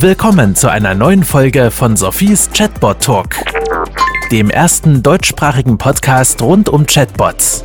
Willkommen 0.00 0.54
zu 0.54 0.70
einer 0.70 0.94
neuen 0.94 1.24
Folge 1.24 1.72
von 1.72 1.96
Sophies 1.96 2.48
Chatbot 2.52 3.02
Talk, 3.02 3.34
dem 4.30 4.48
ersten 4.48 5.02
deutschsprachigen 5.02 5.76
Podcast 5.76 6.40
rund 6.40 6.68
um 6.68 6.86
Chatbots. 6.86 7.64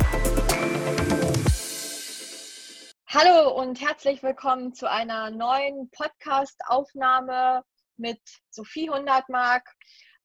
Hallo 3.06 3.52
und 3.52 3.80
herzlich 3.80 4.24
willkommen 4.24 4.74
zu 4.74 4.90
einer 4.90 5.30
neuen 5.30 5.88
Podcast-Aufnahme 5.92 7.62
mit 7.98 8.18
Sophie 8.50 8.90
Hundertmark, 8.90 9.62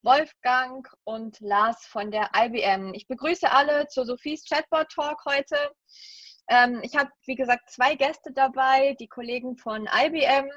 Wolfgang 0.01 0.87
und 1.03 1.39
Lars 1.41 1.85
von 1.85 2.09
der 2.09 2.31
IBM. 2.35 2.95
Ich 2.95 3.07
begrüße 3.07 3.51
alle 3.51 3.85
zu 3.85 4.03
Sophies 4.03 4.45
Chatbot 4.49 4.89
Talk 4.89 5.19
heute. 5.27 5.57
Ähm, 6.49 6.79
ich 6.81 6.95
habe, 6.95 7.11
wie 7.27 7.35
gesagt, 7.35 7.69
zwei 7.69 7.93
Gäste 7.93 8.33
dabei, 8.33 8.95
die 8.99 9.07
Kollegen 9.07 9.57
von 9.57 9.87
IBM. 9.87 10.49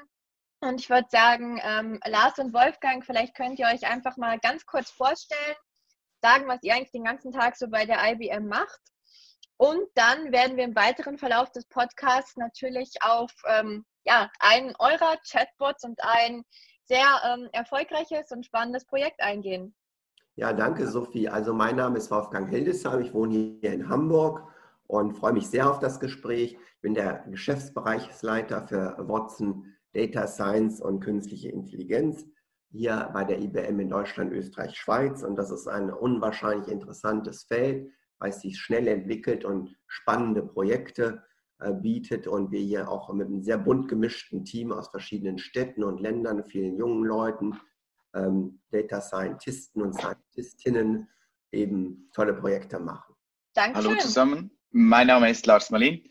Und 0.63 0.79
ich 0.79 0.89
würde 0.89 1.07
sagen, 1.09 1.59
ähm, 1.61 1.99
Lars 2.05 2.39
und 2.39 2.53
Wolfgang, 2.53 3.05
vielleicht 3.05 3.35
könnt 3.35 3.59
ihr 3.59 3.65
euch 3.65 3.85
einfach 3.85 4.15
mal 4.15 4.39
ganz 4.39 4.65
kurz 4.65 4.89
vorstellen, 4.89 5.57
sagen, 6.21 6.47
was 6.47 6.63
ihr 6.63 6.73
eigentlich 6.73 6.91
den 6.91 7.03
ganzen 7.03 7.33
Tag 7.33 7.57
so 7.57 7.67
bei 7.67 7.85
der 7.85 7.99
IBM 8.11 8.47
macht. 8.47 8.79
Und 9.57 9.85
dann 9.95 10.31
werden 10.31 10.55
wir 10.55 10.63
im 10.63 10.75
weiteren 10.75 11.17
Verlauf 11.17 11.51
des 11.51 11.65
Podcasts 11.65 12.37
natürlich 12.37 12.91
auf 13.01 13.31
ähm, 13.45 13.83
ja, 14.05 14.31
einen 14.39 14.73
eurer 14.79 15.17
Chatbots 15.29 15.83
und 15.83 15.99
ein 16.01 16.43
sehr 16.85 17.05
ähm, 17.25 17.49
erfolgreiches 17.51 18.31
und 18.31 18.45
spannendes 18.45 18.85
Projekt 18.85 19.21
eingehen. 19.21 19.75
Ja, 20.35 20.53
danke 20.53 20.87
Sophie. 20.87 21.27
Also 21.27 21.53
mein 21.53 21.75
Name 21.75 21.97
ist 21.97 22.09
Wolfgang 22.09 22.49
Hildesheim, 22.49 23.01
ich 23.01 23.13
wohne 23.13 23.57
hier 23.61 23.73
in 23.73 23.89
Hamburg 23.89 24.47
und 24.87 25.13
freue 25.13 25.33
mich 25.33 25.47
sehr 25.47 25.69
auf 25.69 25.79
das 25.79 25.99
Gespräch. 25.99 26.53
Ich 26.53 26.81
bin 26.81 26.93
der 26.93 27.25
Geschäftsbereichsleiter 27.27 28.65
für 28.67 28.95
Watson 28.97 29.73
Data 29.93 30.27
Science 30.27 30.81
und 30.81 30.99
künstliche 30.99 31.49
Intelligenz 31.49 32.25
hier 32.71 33.09
bei 33.13 33.23
der 33.23 33.39
IBM 33.39 33.79
in 33.79 33.89
Deutschland, 33.89 34.33
Österreich, 34.33 34.75
Schweiz. 34.75 35.21
Und 35.21 35.35
das 35.35 35.51
ist 35.51 35.67
ein 35.67 35.91
unwahrscheinlich 35.91 36.67
interessantes 36.67 37.43
Feld, 37.43 37.91
weil 38.17 38.31
es 38.31 38.41
sich 38.41 38.59
schnell 38.59 38.87
entwickelt 38.87 39.45
und 39.45 39.77
spannende 39.87 40.41
Projekte 40.41 41.23
äh, 41.59 41.71
bietet 41.71 42.27
und 42.27 42.51
wir 42.51 42.59
hier 42.59 42.89
auch 42.89 43.13
mit 43.13 43.27
einem 43.27 43.43
sehr 43.43 43.59
bunt 43.59 43.87
gemischten 43.87 44.43
Team 44.43 44.71
aus 44.71 44.89
verschiedenen 44.89 45.37
Städten 45.37 45.83
und 45.83 46.01
Ländern, 46.01 46.43
vielen 46.43 46.77
jungen 46.77 47.03
Leuten, 47.05 47.59
ähm, 48.15 48.59
Data 48.71 49.01
Scientisten 49.01 49.81
und 49.81 49.93
Scientistinnen 49.93 51.07
eben 51.51 52.09
tolle 52.13 52.33
Projekte 52.33 52.79
machen. 52.79 53.13
Dankeschön. 53.53 53.91
Hallo 53.91 53.99
zusammen. 53.99 54.51
Mein 54.71 55.07
Name 55.07 55.29
ist 55.29 55.45
Lars 55.45 55.69
Malin, 55.69 56.01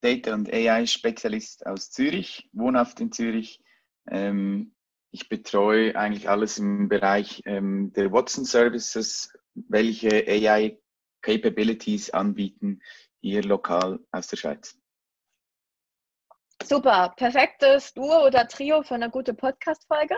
Data- 0.00 0.34
und 0.34 0.52
AI-Spezialist 0.52 1.66
aus 1.66 1.90
Zürich, 1.90 2.48
wohnhaft 2.52 3.00
in 3.00 3.12
Zürich. 3.12 3.62
Ähm, 4.10 4.74
ich 5.12 5.28
betreue 5.28 5.96
eigentlich 5.96 6.28
alles 6.28 6.58
im 6.58 6.88
Bereich 6.88 7.42
ähm, 7.44 7.92
der 7.94 8.12
Watson 8.12 8.44
Services, 8.44 9.32
welche 9.54 10.08
AI-Capabilities 10.26 12.10
anbieten, 12.10 12.80
hier 13.20 13.42
lokal 13.42 13.98
aus 14.12 14.28
der 14.28 14.36
Schweiz. 14.36 14.78
Super, 16.62 17.14
perfektes 17.16 17.94
Duo 17.94 18.26
oder 18.26 18.46
Trio 18.46 18.82
für 18.82 18.94
eine 18.94 19.10
gute 19.10 19.34
Podcast-Folge. 19.34 20.16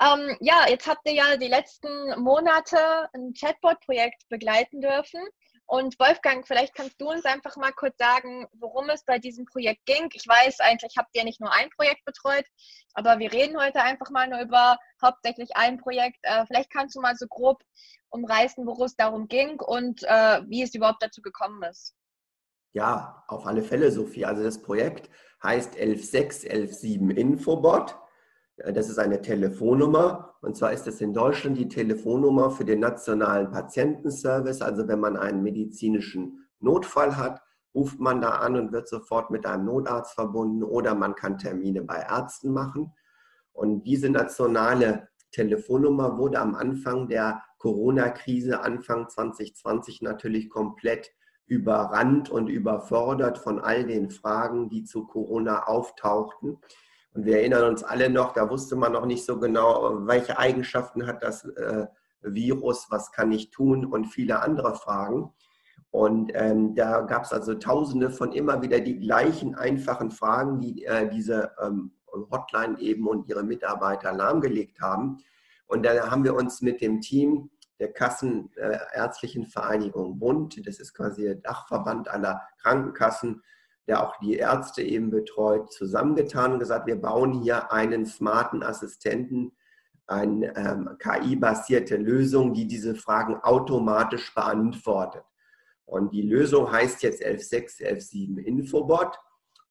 Ähm, 0.00 0.36
ja, 0.40 0.66
jetzt 0.68 0.86
habt 0.86 1.06
ihr 1.06 1.14
ja 1.14 1.36
die 1.36 1.48
letzten 1.48 1.88
Monate 2.20 3.08
ein 3.12 3.34
Chatbot-Projekt 3.34 4.28
begleiten 4.28 4.80
dürfen. 4.80 5.20
Und 5.66 5.98
Wolfgang, 5.98 6.46
vielleicht 6.46 6.74
kannst 6.74 7.00
du 7.00 7.10
uns 7.10 7.24
einfach 7.24 7.56
mal 7.56 7.72
kurz 7.72 7.96
sagen, 7.98 8.46
worum 8.52 8.90
es 8.90 9.04
bei 9.04 9.18
diesem 9.18 9.46
Projekt 9.46 9.86
ging. 9.86 10.08
Ich 10.12 10.26
weiß, 10.26 10.60
eigentlich 10.60 10.94
habt 10.98 11.16
ihr 11.16 11.24
nicht 11.24 11.40
nur 11.40 11.52
ein 11.52 11.70
Projekt 11.70 12.04
betreut, 12.04 12.44
aber 12.94 13.18
wir 13.18 13.32
reden 13.32 13.58
heute 13.58 13.80
einfach 13.80 14.10
mal 14.10 14.28
nur 14.28 14.40
über 14.40 14.76
hauptsächlich 15.00 15.56
ein 15.56 15.78
Projekt. 15.78 16.18
Äh, 16.22 16.44
vielleicht 16.46 16.70
kannst 16.70 16.96
du 16.96 17.00
mal 17.00 17.16
so 17.16 17.26
grob 17.26 17.62
umreißen, 18.10 18.66
worum 18.66 18.84
es 18.84 18.96
darum 18.96 19.28
ging 19.28 19.60
und 19.60 20.02
äh, 20.02 20.42
wie 20.46 20.62
es 20.62 20.74
überhaupt 20.74 21.02
dazu 21.02 21.22
gekommen 21.22 21.62
ist. 21.62 21.94
Ja, 22.72 23.24
auf 23.28 23.46
alle 23.46 23.62
Fälle, 23.62 23.90
Sophie. 23.90 24.24
Also 24.24 24.42
das 24.42 24.60
Projekt 24.62 25.10
heißt 25.42 25.76
116 25.76 26.50
117 26.50 27.10
Infobot. 27.10 27.96
Äh, 28.62 28.72
das 28.72 28.88
ist 28.88 28.98
eine 28.98 29.20
Telefonnummer 29.20 30.34
und 30.40 30.56
zwar 30.56 30.72
ist 30.72 30.86
es 30.86 31.00
in 31.00 31.14
Deutschland 31.14 31.56
die 31.56 31.68
Telefonnummer 31.68 32.50
für 32.50 32.64
den 32.64 32.80
nationalen 32.80 33.50
Patientenservice. 33.50 34.62
Also 34.62 34.88
wenn 34.88 35.00
man 35.00 35.16
einen 35.16 35.42
medizinischen 35.42 36.48
Notfall 36.60 37.16
hat, 37.16 37.40
ruft 37.74 38.00
man 38.00 38.20
da 38.20 38.30
an 38.30 38.56
und 38.56 38.72
wird 38.72 38.88
sofort 38.88 39.30
mit 39.30 39.46
einem 39.46 39.64
Notarzt 39.66 40.14
verbunden 40.14 40.62
oder 40.62 40.94
man 40.94 41.14
kann 41.14 41.38
Termine 41.38 41.82
bei 41.82 41.96
Ärzten 41.96 42.52
machen. 42.52 42.92
Und 43.52 43.84
diese 43.84 44.10
nationale 44.10 45.08
Telefonnummer 45.30 46.18
wurde 46.18 46.40
am 46.40 46.54
Anfang 46.54 47.08
der 47.08 47.42
Corona-Krise, 47.58 48.60
Anfang 48.60 49.08
2020 49.08 50.02
natürlich 50.02 50.50
komplett 50.50 51.12
überrannt 51.46 52.30
und 52.30 52.48
überfordert 52.48 53.38
von 53.38 53.58
all 53.58 53.84
den 53.84 54.10
Fragen, 54.10 54.68
die 54.68 54.84
zu 54.84 55.06
Corona 55.06 55.64
auftauchten. 55.64 56.58
Und 57.14 57.26
wir 57.26 57.38
erinnern 57.38 57.64
uns 57.64 57.82
alle 57.82 58.08
noch, 58.08 58.32
da 58.32 58.48
wusste 58.48 58.76
man 58.76 58.92
noch 58.92 59.06
nicht 59.06 59.24
so 59.24 59.38
genau, 59.38 60.06
welche 60.06 60.38
Eigenschaften 60.38 61.06
hat 61.06 61.22
das 61.22 61.44
äh, 61.44 61.86
Virus, 62.22 62.86
was 62.90 63.12
kann 63.12 63.32
ich 63.32 63.50
tun 63.50 63.84
und 63.84 64.06
viele 64.06 64.40
andere 64.40 64.74
Fragen. 64.74 65.32
Und 65.90 66.32
ähm, 66.34 66.74
da 66.74 67.02
gab 67.02 67.24
es 67.24 67.32
also 67.32 67.54
tausende 67.54 68.10
von 68.10 68.32
immer 68.32 68.62
wieder 68.62 68.80
die 68.80 68.98
gleichen 68.98 69.54
einfachen 69.54 70.10
Fragen, 70.10 70.58
die 70.60 70.86
äh, 70.86 71.10
diese 71.10 71.52
ähm, 71.62 71.92
Hotline 72.30 72.78
eben 72.78 73.06
und 73.06 73.28
ihre 73.28 73.42
Mitarbeiter 73.42 74.12
lahmgelegt 74.12 74.80
haben. 74.80 75.18
Und 75.66 75.84
da 75.84 76.10
haben 76.10 76.24
wir 76.24 76.34
uns 76.34 76.62
mit 76.62 76.80
dem 76.80 77.00
Team 77.02 77.50
der 77.78 77.92
Kassenärztlichen 77.92 79.44
äh, 79.44 79.46
Vereinigung 79.46 80.18
Bund, 80.18 80.66
das 80.66 80.78
ist 80.78 80.94
quasi 80.94 81.24
der 81.24 81.34
Dachverband 81.36 82.08
aller 82.08 82.40
Krankenkassen, 82.62 83.42
der 83.86 84.02
auch 84.02 84.16
die 84.20 84.36
Ärzte 84.36 84.82
eben 84.82 85.10
betreut, 85.10 85.72
zusammengetan 85.72 86.52
und 86.52 86.58
gesagt, 86.60 86.86
wir 86.86 87.00
bauen 87.00 87.42
hier 87.42 87.72
einen 87.72 88.06
smarten 88.06 88.62
Assistenten, 88.62 89.52
eine 90.06 90.54
ähm, 90.56 90.96
KI-basierte 90.98 91.96
Lösung, 91.96 92.52
die 92.54 92.66
diese 92.66 92.94
Fragen 92.94 93.36
automatisch 93.36 94.34
beantwortet. 94.34 95.24
Und 95.84 96.12
die 96.12 96.22
Lösung 96.22 96.70
heißt 96.70 97.02
jetzt 97.02 97.22
11.6, 97.22 97.82
11.7 97.82 98.38
Infobot. 98.38 99.18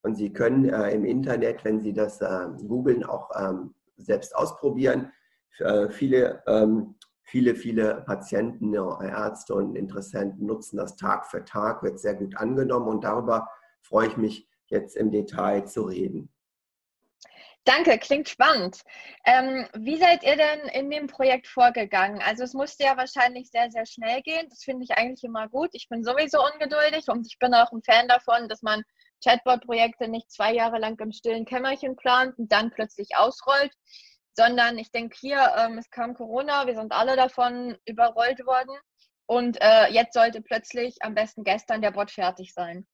Und 0.03 0.15
Sie 0.15 0.33
können 0.33 0.65
äh, 0.65 0.91
im 0.91 1.05
Internet, 1.05 1.63
wenn 1.63 1.79
Sie 1.79 1.93
das 1.93 2.21
äh, 2.21 2.47
googeln, 2.67 3.03
auch 3.03 3.29
ähm, 3.37 3.75
selbst 3.97 4.35
ausprobieren. 4.35 5.11
Äh, 5.59 5.89
viele, 5.89 6.43
ähm, 6.47 6.95
viele, 7.23 7.55
viele 7.55 8.03
Patienten, 8.05 8.73
Ärzte 8.73 9.53
und 9.53 9.75
Interessenten 9.75 10.45
nutzen 10.45 10.77
das 10.77 10.95
Tag 10.95 11.27
für 11.27 11.45
Tag, 11.45 11.83
wird 11.83 11.99
sehr 11.99 12.15
gut 12.15 12.35
angenommen 12.37 12.87
und 12.87 13.03
darüber 13.03 13.47
freue 13.81 14.07
ich 14.07 14.17
mich 14.17 14.47
jetzt 14.67 14.95
im 14.95 15.11
Detail 15.11 15.65
zu 15.65 15.83
reden. 15.83 16.31
Danke, 17.63 17.99
klingt 17.99 18.27
spannend. 18.27 18.81
Ähm, 19.23 19.67
wie 19.75 19.97
seid 19.97 20.23
ihr 20.23 20.35
denn 20.35 20.61
in 20.73 20.89
dem 20.89 21.05
Projekt 21.05 21.47
vorgegangen? 21.47 22.19
Also 22.19 22.43
es 22.43 22.53
musste 22.53 22.85
ja 22.85 22.97
wahrscheinlich 22.97 23.51
sehr, 23.51 23.69
sehr 23.69 23.85
schnell 23.85 24.23
gehen. 24.23 24.47
Das 24.49 24.63
finde 24.63 24.83
ich 24.83 24.97
eigentlich 24.97 25.23
immer 25.23 25.47
gut. 25.47 25.69
Ich 25.73 25.87
bin 25.87 26.03
sowieso 26.03 26.39
ungeduldig 26.43 27.07
und 27.09 27.27
ich 27.27 27.37
bin 27.37 27.53
auch 27.53 27.71
ein 27.71 27.83
Fan 27.83 28.07
davon, 28.07 28.49
dass 28.49 28.63
man 28.63 28.83
Chatbot-Projekte 29.23 30.07
nicht 30.07 30.31
zwei 30.31 30.53
Jahre 30.53 30.79
lang 30.79 30.99
im 30.99 31.11
stillen 31.11 31.45
Kämmerchen 31.45 31.95
plant 31.95 32.39
und 32.39 32.51
dann 32.51 32.71
plötzlich 32.71 33.15
ausrollt, 33.15 33.71
sondern 34.33 34.79
ich 34.79 34.91
denke 34.91 35.15
hier, 35.19 35.53
ähm, 35.57 35.77
es 35.77 35.91
kam 35.91 36.15
Corona, 36.15 36.65
wir 36.65 36.73
sind 36.73 36.91
alle 36.91 37.15
davon 37.15 37.77
überrollt 37.85 38.43
worden 38.45 38.75
und 39.27 39.61
äh, 39.61 39.87
jetzt 39.91 40.13
sollte 40.13 40.41
plötzlich 40.41 40.97
am 41.01 41.13
besten 41.13 41.43
gestern 41.43 41.83
der 41.83 41.91
Bot 41.91 42.09
fertig 42.09 42.53
sein. 42.53 42.87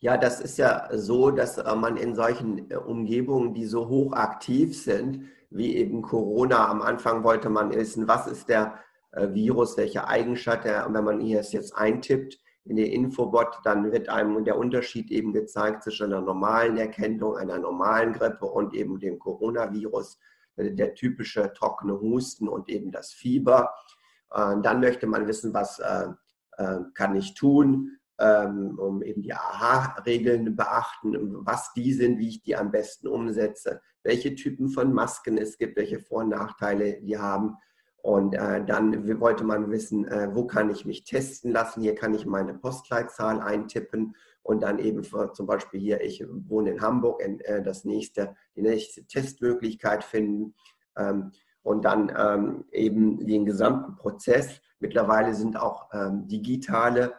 Ja, 0.00 0.16
das 0.16 0.40
ist 0.40 0.58
ja 0.58 0.88
so, 0.92 1.30
dass 1.32 1.58
äh, 1.58 1.74
man 1.74 1.96
in 1.96 2.14
solchen 2.14 2.70
äh, 2.70 2.76
Umgebungen, 2.76 3.52
die 3.52 3.64
so 3.66 3.88
hochaktiv 3.88 4.80
sind, 4.80 5.24
wie 5.50 5.76
eben 5.76 6.02
Corona, 6.02 6.68
am 6.68 6.82
Anfang 6.82 7.24
wollte 7.24 7.48
man 7.48 7.74
wissen, 7.74 8.06
was 8.06 8.28
ist 8.28 8.48
der 8.48 8.78
äh, 9.10 9.28
Virus, 9.32 9.76
welche 9.76 10.06
Eigenschaft 10.06 10.66
er, 10.66 10.86
wenn 10.92 11.04
man 11.04 11.20
hier 11.20 11.40
es 11.40 11.50
jetzt 11.50 11.76
eintippt 11.76 12.38
in 12.64 12.76
den 12.76 12.92
Infobot, 12.92 13.58
dann 13.64 13.90
wird 13.90 14.08
einem 14.08 14.44
der 14.44 14.56
Unterschied 14.56 15.10
eben 15.10 15.32
gezeigt 15.32 15.82
zwischen 15.82 16.12
einer 16.12 16.20
normalen 16.20 16.76
Erkennung, 16.76 17.36
einer 17.36 17.58
normalen 17.58 18.12
Grippe 18.12 18.46
und 18.46 18.74
eben 18.74 19.00
dem 19.00 19.18
Coronavirus, 19.18 20.18
der 20.56 20.94
typische 20.94 21.52
trockene 21.54 21.98
Husten 21.98 22.46
und 22.46 22.68
eben 22.68 22.92
das 22.92 23.12
Fieber. 23.12 23.72
Dann 24.28 24.80
möchte 24.80 25.06
man 25.06 25.26
wissen, 25.26 25.54
was 25.54 25.80
kann 26.94 27.14
ich 27.16 27.32
tun, 27.32 27.97
ähm, 28.18 28.78
um 28.78 29.02
eben 29.02 29.22
die 29.22 29.32
AHA-Regeln 29.32 30.56
beachten, 30.56 31.16
was 31.46 31.72
die 31.74 31.92
sind, 31.92 32.18
wie 32.18 32.28
ich 32.28 32.42
die 32.42 32.56
am 32.56 32.70
besten 32.70 33.08
umsetze, 33.08 33.80
welche 34.02 34.34
Typen 34.34 34.68
von 34.68 34.92
Masken 34.92 35.38
es 35.38 35.58
gibt, 35.58 35.76
welche 35.76 36.00
Vor- 36.00 36.22
und 36.22 36.30
Nachteile 36.30 37.00
die 37.00 37.18
haben. 37.18 37.56
Und 38.00 38.34
äh, 38.34 38.64
dann 38.64 39.20
wollte 39.20 39.44
man 39.44 39.70
wissen, 39.70 40.06
äh, 40.06 40.34
wo 40.34 40.46
kann 40.46 40.70
ich 40.70 40.84
mich 40.84 41.04
testen 41.04 41.52
lassen. 41.52 41.82
Hier 41.82 41.94
kann 41.94 42.14
ich 42.14 42.26
meine 42.26 42.54
Postleitzahl 42.54 43.40
eintippen 43.40 44.14
und 44.42 44.62
dann 44.62 44.78
eben 44.78 45.04
für, 45.04 45.32
zum 45.32 45.46
Beispiel 45.46 45.80
hier, 45.80 46.00
ich 46.00 46.24
wohne 46.26 46.70
in 46.70 46.80
Hamburg, 46.80 47.20
in, 47.20 47.40
äh, 47.40 47.62
das 47.62 47.84
nächste, 47.84 48.34
die 48.56 48.62
nächste 48.62 49.04
Testmöglichkeit 49.04 50.04
finden 50.04 50.54
ähm, 50.96 51.32
und 51.62 51.84
dann 51.84 52.10
ähm, 52.16 52.64
eben 52.72 53.26
den 53.26 53.44
gesamten 53.44 53.96
Prozess. 53.96 54.60
Mittlerweile 54.80 55.34
sind 55.34 55.60
auch 55.60 55.88
ähm, 55.92 56.26
digitale 56.28 57.14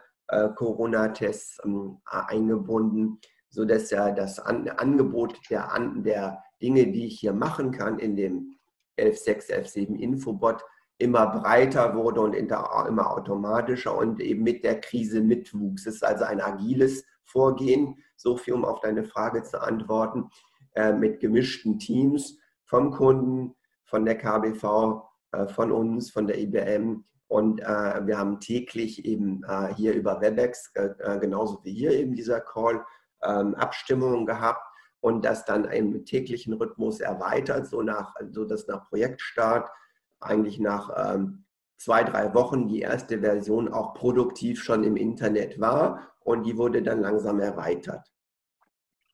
Corona-Tests 0.54 1.58
ähm, 1.64 1.98
eingebunden, 2.04 3.18
sodass 3.48 3.90
ja 3.90 4.10
das 4.12 4.38
An 4.38 4.68
Angebot 4.68 5.38
der, 5.50 5.72
An 5.72 6.02
der 6.02 6.42
Dinge, 6.62 6.86
die 6.92 7.06
ich 7.06 7.20
hier 7.20 7.32
machen 7.32 7.72
kann 7.72 7.98
in 7.98 8.16
dem 8.16 8.56
11.6, 8.98 9.50
11.7 9.50 9.96
Infobot, 9.96 10.62
immer 10.98 11.26
breiter 11.28 11.94
wurde 11.96 12.20
und 12.20 12.34
immer 12.34 13.10
automatischer 13.10 13.96
und 13.96 14.20
eben 14.20 14.42
mit 14.42 14.64
der 14.64 14.80
Krise 14.80 15.22
mitwuchs. 15.22 15.86
Es 15.86 15.96
ist 15.96 16.04
also 16.04 16.24
ein 16.24 16.40
agiles 16.40 17.04
Vorgehen, 17.24 17.96
so 18.16 18.36
viel 18.36 18.54
um 18.54 18.64
auf 18.64 18.80
deine 18.80 19.04
Frage 19.04 19.42
zu 19.42 19.60
antworten, 19.62 20.28
äh, 20.74 20.92
mit 20.92 21.20
gemischten 21.20 21.78
Teams 21.78 22.38
vom 22.64 22.90
Kunden, 22.90 23.54
von 23.84 24.04
der 24.04 24.18
KBV, 24.18 25.02
äh, 25.32 25.46
von 25.48 25.72
uns, 25.72 26.10
von 26.10 26.26
der 26.26 26.38
IBM. 26.38 27.04
Und 27.30 27.60
äh, 27.60 28.06
wir 28.06 28.18
haben 28.18 28.40
täglich 28.40 29.04
eben 29.04 29.44
äh, 29.44 29.72
hier 29.76 29.94
über 29.94 30.20
WebEx, 30.20 30.72
äh, 30.74 30.88
äh, 30.98 31.18
genauso 31.20 31.60
wie 31.62 31.72
hier 31.72 31.92
eben 31.92 32.12
dieser 32.12 32.40
Call, 32.40 32.84
ähm, 33.22 33.54
Abstimmungen 33.54 34.26
gehabt 34.26 34.66
und 34.98 35.24
das 35.24 35.44
dann 35.44 35.64
im 35.66 36.04
täglichen 36.04 36.54
Rhythmus 36.54 36.98
erweitert, 36.98 37.68
so, 37.68 37.82
nach, 37.82 38.16
so 38.32 38.44
dass 38.44 38.66
nach 38.66 38.88
Projektstart 38.88 39.70
eigentlich 40.18 40.58
nach 40.58 41.14
ähm, 41.14 41.44
zwei, 41.76 42.02
drei 42.02 42.34
Wochen 42.34 42.66
die 42.66 42.80
erste 42.80 43.20
Version 43.20 43.72
auch 43.72 43.94
produktiv 43.94 44.60
schon 44.60 44.82
im 44.82 44.96
Internet 44.96 45.60
war 45.60 46.10
und 46.24 46.42
die 46.42 46.56
wurde 46.56 46.82
dann 46.82 47.00
langsam 47.00 47.38
erweitert. 47.38 48.10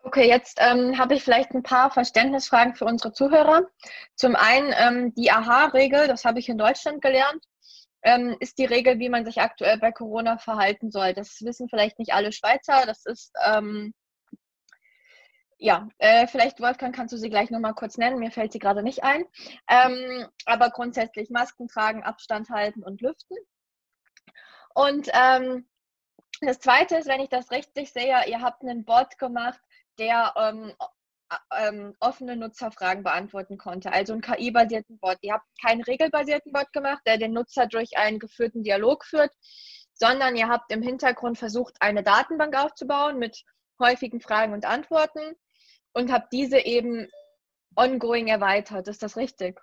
Okay, 0.05 0.27
jetzt 0.27 0.59
ähm, 0.63 0.97
habe 0.97 1.17
ich 1.17 1.23
vielleicht 1.23 1.51
ein 1.51 1.63
paar 1.63 1.91
Verständnisfragen 1.91 2.77
für 2.77 2.87
unsere 2.87 3.13
Zuhörer. 3.13 3.67
Zum 4.15 4.37
einen 4.37 4.73
ähm, 4.79 5.15
die 5.15 5.31
AHA-Regel, 5.31 6.09
das 6.09 6.25
habe 6.25 6.39
ich 6.39 6.49
in 6.49 6.57
Deutschland 6.57 7.03
gelernt, 7.03 7.45
ähm, 8.03 8.37
ist 8.41 8.59
die 8.59 8.65
Regel, 8.65 8.99
wie 8.99 9.09
man 9.09 9.25
sich 9.25 9.41
aktuell 9.41 9.79
bei 9.79 9.93
Corona 9.93 10.39
verhalten 10.39 10.91
soll. 10.91 11.15
Das 11.15 11.41
wissen 11.43 11.69
vielleicht 11.69 11.99
nicht 11.99 12.13
alle 12.13 12.33
Schweizer. 12.33 12.85
Das 12.87 13.05
ist 13.05 13.33
ähm, 13.45 13.93
ja, 15.59 15.89
äh, 15.99 16.27
vielleicht 16.27 16.61
Wolfgang 16.61 16.95
kannst 16.95 17.13
du 17.15 17.19
sie 17.19 17.31
gleich 17.31 17.51
nochmal 17.51 17.75
kurz 17.75 17.97
nennen, 17.97 18.19
mir 18.19 18.31
fällt 18.31 18.53
sie 18.53 18.59
gerade 18.59 18.83
nicht 18.83 19.03
ein. 19.03 19.25
Ähm, 19.69 20.29
aber 20.45 20.71
grundsätzlich 20.71 21.31
Masken 21.31 21.69
tragen, 21.69 22.03
Abstand 22.03 22.51
halten 22.51 22.83
und 22.83 23.01
lüften. 23.01 23.37
Und 24.75 25.09
ähm, 25.15 25.67
das 26.43 26.59
Zweite 26.59 26.97
ist, 26.97 27.09
wenn 27.09 27.21
ich 27.21 27.31
das 27.31 27.51
richtig 27.51 27.93
sehe, 27.93 28.29
ihr 28.29 28.43
habt 28.43 28.63
einen 28.63 28.85
Bot 28.85 29.19
gemacht, 29.19 29.61
der 29.99 30.35
ähm, 30.37 30.75
ähm, 31.57 31.95
offene 32.01 32.37
Nutzerfragen 32.37 33.03
beantworten 33.03 33.59
konnte. 33.59 33.93
Also 33.93 34.13
einen 34.13 34.23
KI-basierten 34.23 34.99
Bot. 34.99 35.19
Ihr 35.23 35.35
habt 35.35 35.47
keinen 35.61 35.83
regelbasierten 35.83 36.53
Bot 36.53 36.73
gemacht, 36.73 37.03
der 37.07 37.19
den 37.19 37.33
Nutzer 37.33 37.67
durch 37.67 37.97
einen 37.97 38.19
geführten 38.19 38.63
Dialog 38.63 39.05
führt, 39.05 39.33
sondern 39.93 40.37
ihr 40.37 40.49
habt 40.49 40.73
im 40.73 40.83
Hintergrund 40.83 41.39
versucht, 41.39 41.75
eine 41.81 42.03
Datenbank 42.03 42.57
aufzubauen 42.57 43.19
mit 43.19 43.45
häufigen 43.81 44.21
Fragen 44.21 44.53
und 44.53 44.65
Antworten 44.65 45.37
und 45.93 46.13
habe 46.13 46.27
diese 46.33 46.59
eben 46.59 47.09
ongoing 47.75 48.29
erweitert. 48.29 48.89
Ist 48.89 49.03
das 49.03 49.17
richtig? 49.17 49.61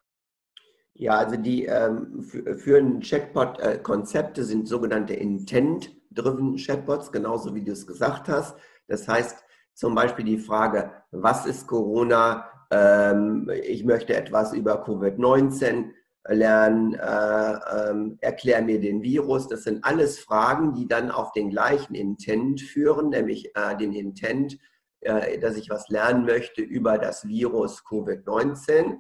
Ja, 0.96 1.18
also 1.18 1.38
die 1.38 1.66
ähm, 1.66 2.22
für, 2.22 2.56
für 2.56 2.78
ein 2.78 3.02
Chatbot-Konzepte 3.02 4.44
sind 4.44 4.68
sogenannte 4.68 5.16
Intent-driven 5.16 6.58
Chatbots, 6.58 7.12
genauso 7.12 7.56
wie 7.56 7.64
du 7.64 7.72
es 7.72 7.88
gesagt 7.88 8.30
hast. 8.30 8.58
Das 8.88 9.08
heißt 9.08 9.43
zum 9.74 9.96
Beispiel 9.96 10.26
die 10.26 10.38
Frage, 10.38 10.92
was 11.12 11.46
ist 11.46 11.68
Corona? 11.68 12.48
Ähm, 12.72 13.50
ich 13.64 13.86
möchte 13.86 14.16
etwas 14.16 14.54
über 14.54 14.86
Covid-19 14.86 15.92
lernen, 16.28 16.94
äh, 16.94 17.90
ähm, 17.90 18.18
erklär 18.22 18.62
mir 18.62 18.80
den 18.80 19.04
Virus. 19.04 19.48
Das 19.48 19.64
sind 19.64 19.84
alles 19.84 20.20
Fragen, 20.20 20.74
die 20.74 20.88
dann 20.88 21.12
auf 21.12 21.32
den 21.34 21.50
gleichen 21.50 21.96
Intent 21.96 22.62
führen, 22.62 23.10
nämlich 23.10 23.56
äh, 23.56 23.76
den 23.76 23.94
Intent, 23.94 24.58
äh, 25.02 25.38
dass 25.40 25.58
ich 25.58 25.70
was 25.70 25.90
lernen 25.90 26.26
möchte 26.26 26.62
über 26.62 26.98
das 26.98 27.28
Virus 27.28 27.84
Covid-19. 27.84 29.00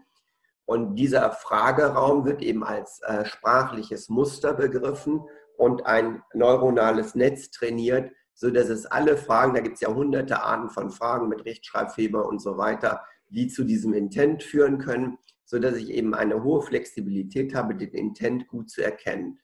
Und 0.66 0.96
dieser 0.96 1.32
Frageraum 1.32 2.26
wird 2.26 2.42
eben 2.42 2.64
als 2.64 3.02
sprachliches 3.26 4.08
Muster 4.08 4.54
begriffen 4.54 5.22
und 5.58 5.86
ein 5.86 6.24
neuronales 6.34 7.16
Netz 7.16 7.52
trainiert, 7.52 8.12
sodass 8.34 8.70
es 8.70 8.86
alle 8.86 9.18
Fragen, 9.18 9.54
da 9.54 9.62
gibt 9.62 9.76
es 9.76 9.82
ja 9.82 9.94
hunderte 9.94 10.42
Arten 10.42 10.70
von 10.70 10.90
Fragen 10.90 11.30
mit 11.30 11.46
Rechtschreibfehler 11.46 12.26
und 12.26 12.42
so 12.42 12.58
weiter, 12.58 13.04
die 13.30 13.48
zu 13.48 13.64
diesem 13.64 13.94
Intent 13.94 14.44
führen 14.44 14.78
können, 14.78 15.18
sodass 15.46 15.76
ich 15.76 15.90
eben 15.90 16.14
eine 16.14 16.44
hohe 16.44 16.62
Flexibilität 16.62 17.54
habe, 17.56 17.76
den 17.76 17.92
Intent 17.92 18.48
gut 18.48 18.70
zu 18.70 18.84
erkennen. 18.84 19.40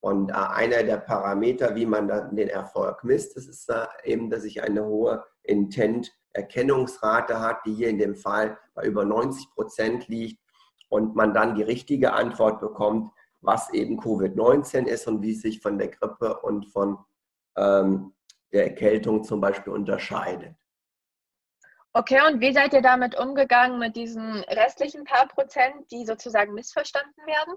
Und 0.00 0.30
äh, 0.30 0.34
einer 0.34 0.82
der 0.82 0.96
Parameter, 0.96 1.76
wie 1.76 1.86
man 1.86 2.08
dann 2.08 2.34
den 2.34 2.48
Erfolg 2.48 3.04
misst, 3.04 3.36
das 3.36 3.46
ist 3.46 3.70
eben, 4.04 4.30
dass 4.30 4.44
ich 4.44 4.62
eine 4.62 4.84
hohe 4.84 5.24
Intent-Erkennungsrate 5.44 7.38
hat, 7.40 7.64
die 7.66 7.74
hier 7.74 7.88
in 7.88 7.98
dem 7.98 8.16
Fall 8.16 8.58
bei 8.74 8.84
über 8.84 9.04
90 9.04 9.50
Prozent 9.50 10.08
liegt 10.08 10.40
und 10.88 11.14
man 11.14 11.32
dann 11.32 11.54
die 11.54 11.62
richtige 11.62 12.12
Antwort 12.12 12.60
bekommt, 12.60 13.12
was 13.40 13.72
eben 13.72 14.00
Covid-19 14.00 14.86
ist 14.86 15.06
und 15.06 15.22
wie 15.22 15.32
es 15.32 15.42
sich 15.42 15.60
von 15.60 15.78
der 15.78 15.88
Grippe 15.88 16.40
und 16.40 16.66
von 16.66 16.98
ähm, 17.56 18.12
der 18.52 18.64
Erkältung 18.64 19.24
zum 19.24 19.40
Beispiel 19.40 19.72
unterscheidet. 19.72 20.54
Okay, 21.94 22.20
und 22.26 22.40
wie 22.40 22.52
seid 22.52 22.72
ihr 22.72 22.80
damit 22.80 23.18
umgegangen 23.18 23.78
mit 23.78 23.96
diesen 23.96 24.40
restlichen 24.44 25.04
paar 25.04 25.28
Prozent, 25.28 25.90
die 25.90 26.06
sozusagen 26.06 26.54
missverstanden 26.54 27.26
werden? 27.26 27.54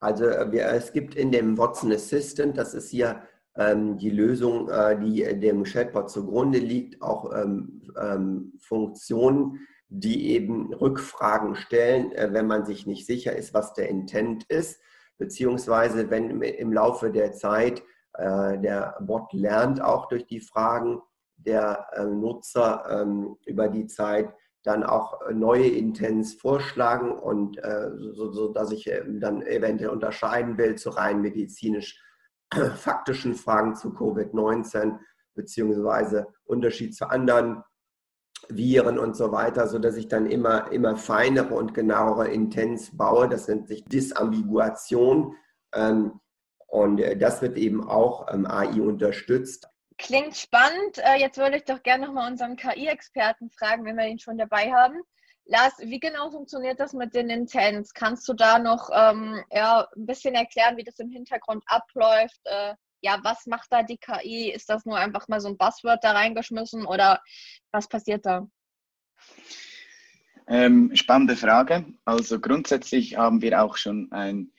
Also 0.00 0.26
äh, 0.26 0.50
wir, 0.52 0.66
es 0.66 0.92
gibt 0.92 1.14
in 1.14 1.32
dem 1.32 1.56
Watson 1.56 1.92
Assistant, 1.92 2.58
das 2.58 2.74
ist 2.74 2.90
hier 2.90 3.22
ähm, 3.56 3.98
die 3.98 4.10
Lösung, 4.10 4.68
äh, 4.68 4.98
die 4.98 5.22
dem 5.40 5.64
Chatbot 5.64 6.10
zugrunde 6.10 6.58
liegt, 6.58 7.00
auch 7.02 7.32
ähm, 7.34 7.82
ähm, 8.00 8.52
Funktionen, 8.60 9.66
die 9.88 10.30
eben 10.30 10.72
Rückfragen 10.72 11.56
stellen, 11.56 12.12
äh, 12.12 12.28
wenn 12.32 12.46
man 12.46 12.64
sich 12.64 12.86
nicht 12.86 13.06
sicher 13.06 13.34
ist, 13.34 13.54
was 13.54 13.74
der 13.74 13.88
Intent 13.88 14.44
ist, 14.44 14.80
beziehungsweise 15.18 16.10
wenn 16.10 16.40
im 16.40 16.72
Laufe 16.72 17.10
der 17.10 17.32
Zeit 17.32 17.82
der 18.22 18.96
Bot 19.00 19.32
lernt 19.32 19.80
auch 19.80 20.06
durch 20.08 20.26
die 20.26 20.40
Fragen 20.40 21.00
der 21.44 21.86
äh, 21.92 22.04
Nutzer 22.04 22.84
ähm, 22.90 23.36
über 23.46 23.68
die 23.68 23.86
Zeit, 23.86 24.32
dann 24.62 24.82
auch 24.82 25.20
neue 25.32 25.68
Intents 25.68 26.34
vorschlagen 26.34 27.12
und 27.12 27.58
äh, 27.58 27.90
so, 27.96 28.30
so, 28.30 28.52
dass 28.52 28.72
ich 28.72 28.90
äh, 28.90 29.02
dann 29.06 29.42
eventuell 29.42 29.90
unterscheiden 29.90 30.58
will 30.58 30.76
zu 30.76 30.90
rein 30.90 31.22
medizinisch 31.22 31.98
faktischen 32.76 33.34
Fragen 33.34 33.74
zu 33.74 33.90
Covid-19 33.90 34.98
beziehungsweise 35.34 36.26
Unterschied 36.44 36.94
zu 36.94 37.08
anderen 37.08 37.62
Viren 38.48 38.98
und 38.98 39.16
so 39.16 39.32
weiter, 39.32 39.68
sodass 39.68 39.96
ich 39.96 40.08
dann 40.08 40.26
immer, 40.26 40.72
immer 40.72 40.96
feinere 40.96 41.54
und 41.54 41.72
genauere 41.72 42.28
Intents 42.28 42.96
baue. 42.96 43.28
Das 43.28 43.48
nennt 43.48 43.68
sich 43.68 43.84
Disambiguation. 43.84 45.36
Ähm, 45.72 46.20
und 46.70 47.00
äh, 47.00 47.16
das 47.16 47.42
wird 47.42 47.56
eben 47.56 47.86
auch 47.88 48.32
ähm, 48.32 48.46
AI 48.46 48.80
unterstützt. 48.80 49.68
Klingt 49.98 50.36
spannend. 50.36 50.98
Äh, 50.98 51.16
jetzt 51.16 51.36
würde 51.36 51.56
ich 51.56 51.64
doch 51.64 51.82
gerne 51.82 52.06
nochmal 52.06 52.30
unseren 52.30 52.56
KI-Experten 52.56 53.50
fragen, 53.50 53.84
wenn 53.84 53.96
wir 53.96 54.06
ihn 54.06 54.18
schon 54.18 54.38
dabei 54.38 54.72
haben. 54.72 55.00
Lars, 55.46 55.74
wie 55.80 55.98
genau 55.98 56.30
funktioniert 56.30 56.78
das 56.78 56.92
mit 56.92 57.14
den 57.14 57.28
Intents? 57.28 57.92
Kannst 57.92 58.28
du 58.28 58.34
da 58.34 58.58
noch 58.58 58.88
ähm, 58.94 59.42
ja, 59.50 59.86
ein 59.96 60.06
bisschen 60.06 60.34
erklären, 60.34 60.76
wie 60.76 60.84
das 60.84 60.98
im 61.00 61.10
Hintergrund 61.10 61.64
abläuft? 61.66 62.40
Äh, 62.44 62.74
ja, 63.02 63.18
was 63.22 63.46
macht 63.46 63.66
da 63.70 63.82
die 63.82 63.98
KI? 63.98 64.52
Ist 64.52 64.70
das 64.70 64.84
nur 64.84 64.96
einfach 64.96 65.26
mal 65.26 65.40
so 65.40 65.48
ein 65.48 65.58
Buzzword 65.58 66.04
da 66.04 66.12
reingeschmissen 66.12 66.86
oder 66.86 67.20
was 67.72 67.88
passiert 67.88 68.24
da? 68.26 68.46
Ähm, 70.46 70.90
spannende 70.94 71.36
Frage. 71.36 71.84
Also 72.04 72.40
grundsätzlich 72.40 73.16
haben 73.16 73.42
wir 73.42 73.62
auch 73.62 73.76
schon 73.76 74.10
ein, 74.12 74.52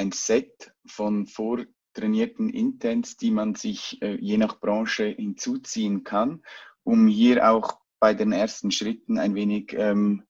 ein 0.00 0.12
Set 0.12 0.72
von 0.86 1.26
vor 1.26 1.64
trainierten 1.92 2.48
Intents, 2.48 3.16
die 3.16 3.30
man 3.30 3.54
sich 3.54 4.00
äh, 4.00 4.16
je 4.16 4.38
nach 4.38 4.58
Branche 4.58 5.04
hinzuziehen 5.06 6.04
kann, 6.04 6.42
um 6.84 7.06
hier 7.06 7.50
auch 7.50 7.78
bei 8.00 8.14
den 8.14 8.32
ersten 8.32 8.70
Schritten 8.70 9.18
ein 9.18 9.34
wenig 9.34 9.74
ähm, 9.76 10.24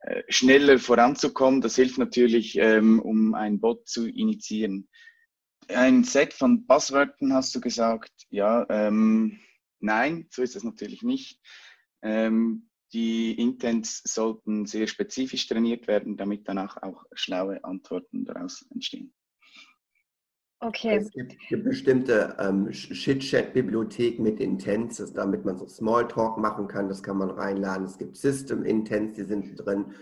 äh, 0.00 0.22
schneller 0.28 0.78
voranzukommen. 0.78 1.60
Das 1.60 1.76
hilft 1.76 1.98
natürlich, 1.98 2.56
ähm, 2.56 3.00
um 3.00 3.34
ein 3.34 3.60
Bot 3.60 3.86
zu 3.86 4.08
initiieren. 4.08 4.88
Ein 5.68 6.04
Set 6.04 6.32
von 6.32 6.66
Passwörtern 6.66 7.34
hast 7.34 7.54
du 7.54 7.60
gesagt. 7.60 8.12
Ja, 8.30 8.66
ähm, 8.70 9.38
nein, 9.80 10.28
so 10.30 10.42
ist 10.42 10.56
es 10.56 10.64
natürlich 10.64 11.02
nicht. 11.02 11.40
Ähm, 12.00 12.70
die 12.92 13.38
Intents 13.38 14.02
sollten 14.04 14.66
sehr 14.66 14.86
spezifisch 14.86 15.46
trainiert 15.46 15.86
werden, 15.86 16.16
damit 16.16 16.48
danach 16.48 16.82
auch 16.82 17.04
schlaue 17.12 17.62
Antworten 17.64 18.24
daraus 18.24 18.64
entstehen. 18.70 19.12
Okay. 20.60 20.96
Es 20.96 21.10
gibt, 21.10 21.36
gibt 21.48 21.64
bestimmte 21.64 22.36
ähm, 22.38 22.70
Chit-Chat-Bibliotheken 22.70 24.22
mit 24.22 24.38
Intents, 24.38 25.02
damit 25.12 25.44
man 25.44 25.58
so 25.58 25.66
Smalltalk 25.66 26.38
machen 26.38 26.68
kann. 26.68 26.88
Das 26.88 27.02
kann 27.02 27.18
man 27.18 27.30
reinladen. 27.30 27.84
Es 27.84 27.98
gibt 27.98 28.16
System-Intents, 28.16 29.16
die 29.16 29.24
sind 29.24 29.56
drin. 29.56 29.92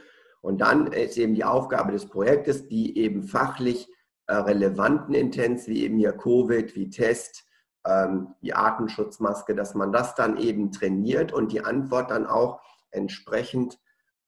Und 0.43 0.61
dann 0.61 0.89
ist 0.89 1.17
eben 1.17 1.35
die 1.35 1.45
Aufgabe 1.45 1.93
des 1.93 2.07
Projektes, 2.07 2.69
die 2.69 2.99
eben 2.99 3.23
fachlich 3.23 3.89
äh, 4.27 4.35
relevanten 4.35 5.15
Intents, 5.15 5.67
wie 5.67 5.83
eben 5.83 5.97
hier 5.97 6.13
Covid, 6.13 6.75
wie 6.77 6.91
Test, 6.91 7.47
ähm, 7.87 8.35
die 8.43 8.53
Artenschutzmaske, 8.53 9.55
dass 9.55 9.75
man 9.75 9.93
das 9.93 10.15
dann 10.15 10.37
eben 10.37 10.73
trainiert 10.73 11.33
und 11.33 11.53
die 11.53 11.65
Antwort 11.65 12.11
dann 12.11 12.27
auch 12.27 12.61
entsprechend 12.91 13.79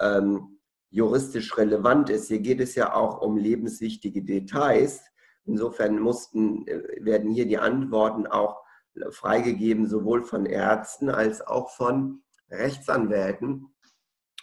ähm, 0.00 0.59
juristisch 0.90 1.57
relevant 1.57 2.11
ist. 2.11 2.28
Hier 2.28 2.40
geht 2.40 2.61
es 2.61 2.75
ja 2.75 2.95
auch 2.95 3.21
um 3.21 3.37
lebenswichtige 3.37 4.23
Details. 4.23 5.02
Insofern 5.45 5.99
mussten, 5.99 6.66
äh, 6.66 6.83
werden 7.00 7.31
hier 7.31 7.47
die 7.47 7.59
Antworten 7.59 8.26
auch 8.26 8.62
freigegeben, 9.11 9.87
sowohl 9.87 10.23
von 10.23 10.45
Ärzten 10.45 11.09
als 11.09 11.40
auch 11.40 11.71
von 11.71 12.23
Rechtsanwälten. 12.50 13.73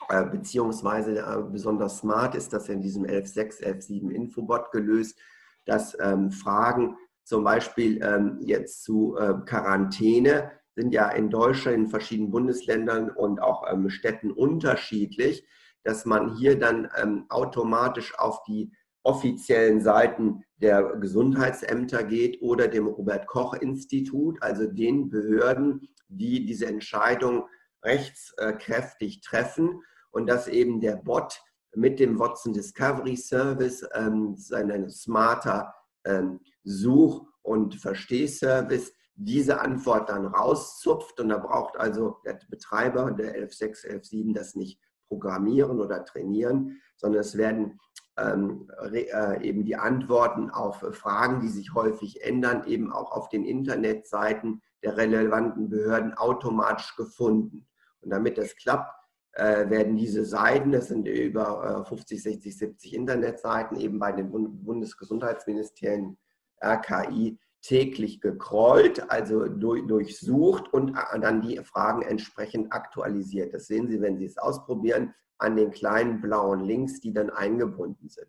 Äh, 0.07 0.25
beziehungsweise 0.25 1.19
äh, 1.19 1.43
besonders 1.51 1.99
smart 1.99 2.33
ist 2.33 2.53
das 2.53 2.69
in 2.69 2.81
diesem 2.81 3.03
11.6, 3.03 3.61
11.7 3.63 4.09
Infobot 4.09 4.71
gelöst, 4.71 5.19
dass 5.65 5.95
ähm, 5.99 6.31
Fragen 6.31 6.97
zum 7.23 7.43
Beispiel 7.43 8.01
ähm, 8.01 8.37
jetzt 8.39 8.83
zu 8.83 9.15
äh, 9.17 9.35
Quarantäne 9.45 10.51
sind 10.79 10.93
ja 10.93 11.09
in 11.09 11.29
Deutschland, 11.29 11.75
in 11.77 11.87
verschiedenen 11.87 12.31
Bundesländern 12.31 13.09
und 13.09 13.41
auch 13.41 13.69
ähm, 13.69 13.89
Städten 13.89 14.31
unterschiedlich, 14.31 15.45
dass 15.83 16.05
man 16.05 16.37
hier 16.37 16.57
dann 16.57 16.89
ähm, 16.97 17.25
automatisch 17.27 18.17
auf 18.17 18.43
die 18.43 18.71
offiziellen 19.03 19.81
Seiten 19.81 20.43
der 20.55 20.95
Gesundheitsämter 20.95 22.05
geht 22.05 22.41
oder 22.41 22.69
dem 22.69 22.87
Robert 22.87 23.27
Koch 23.27 23.55
Institut, 23.55 24.41
also 24.41 24.67
den 24.67 25.09
Behörden, 25.09 25.81
die 26.07 26.45
diese 26.45 26.67
Entscheidung 26.67 27.43
rechtskräftig 27.83 29.19
treffen 29.19 29.81
und 30.11 30.27
dass 30.27 30.47
eben 30.47 30.79
der 30.79 30.95
Bot 30.95 31.41
mit 31.75 31.99
dem 31.99 32.19
Watson 32.19 32.53
Discovery 32.53 33.17
Service 33.17 33.85
ähm, 33.93 34.35
seinen 34.37 34.89
smarter 34.89 35.73
ähm, 36.05 36.39
Such- 36.63 37.25
und 37.41 37.75
Verstehservice 37.75 38.93
diese 39.21 39.59
Antwort 39.59 40.09
dann 40.09 40.27
rauszupft 40.27 41.19
und 41.19 41.29
da 41.29 41.37
braucht 41.37 41.77
also 41.77 42.17
der 42.25 42.39
Betreiber 42.49 43.11
der 43.11 43.35
11.6, 43.35 43.85
11.7 43.85 44.33
das 44.33 44.55
nicht 44.55 44.79
programmieren 45.09 45.81
oder 45.81 46.05
trainieren, 46.05 46.79
sondern 46.95 47.21
es 47.21 47.37
werden 47.37 47.79
ähm, 48.17 48.69
äh, 48.93 49.43
eben 49.45 49.65
die 49.65 49.75
Antworten 49.75 50.49
auf 50.49 50.85
Fragen, 50.91 51.41
die 51.41 51.49
sich 51.49 51.73
häufig 51.73 52.23
ändern, 52.23 52.65
eben 52.65 52.93
auch 52.93 53.11
auf 53.11 53.27
den 53.27 53.43
Internetseiten 53.43 54.61
der 54.83 54.95
relevanten 54.95 55.69
Behörden 55.69 56.13
automatisch 56.13 56.95
gefunden. 56.95 57.67
Und 57.99 58.11
damit 58.11 58.37
das 58.37 58.55
klappt, 58.55 58.93
äh, 59.33 59.69
werden 59.69 59.97
diese 59.97 60.23
Seiten, 60.23 60.71
das 60.71 60.87
sind 60.87 61.07
über 61.07 61.85
50, 61.85 62.23
60, 62.23 62.57
70 62.57 62.93
Internetseiten, 62.93 63.77
eben 63.77 63.99
bei 63.99 64.13
den 64.13 64.31
Bundesgesundheitsministerien 64.31 66.17
RKI 66.63 67.37
täglich 67.61 68.21
gecrawlt, 68.21 69.09
also 69.11 69.47
durchsucht 69.47 70.71
und 70.73 70.95
dann 71.21 71.41
die 71.41 71.57
Fragen 71.57 72.01
entsprechend 72.01 72.71
aktualisiert. 72.71 73.53
Das 73.53 73.67
sehen 73.67 73.89
Sie, 73.89 74.01
wenn 74.01 74.17
Sie 74.17 74.25
es 74.25 74.37
ausprobieren 74.37 75.13
an 75.37 75.55
den 75.55 75.71
kleinen 75.71 76.21
blauen 76.21 76.63
Links, 76.65 76.99
die 76.99 77.13
dann 77.13 77.29
eingebunden 77.29 78.09
sind. 78.09 78.27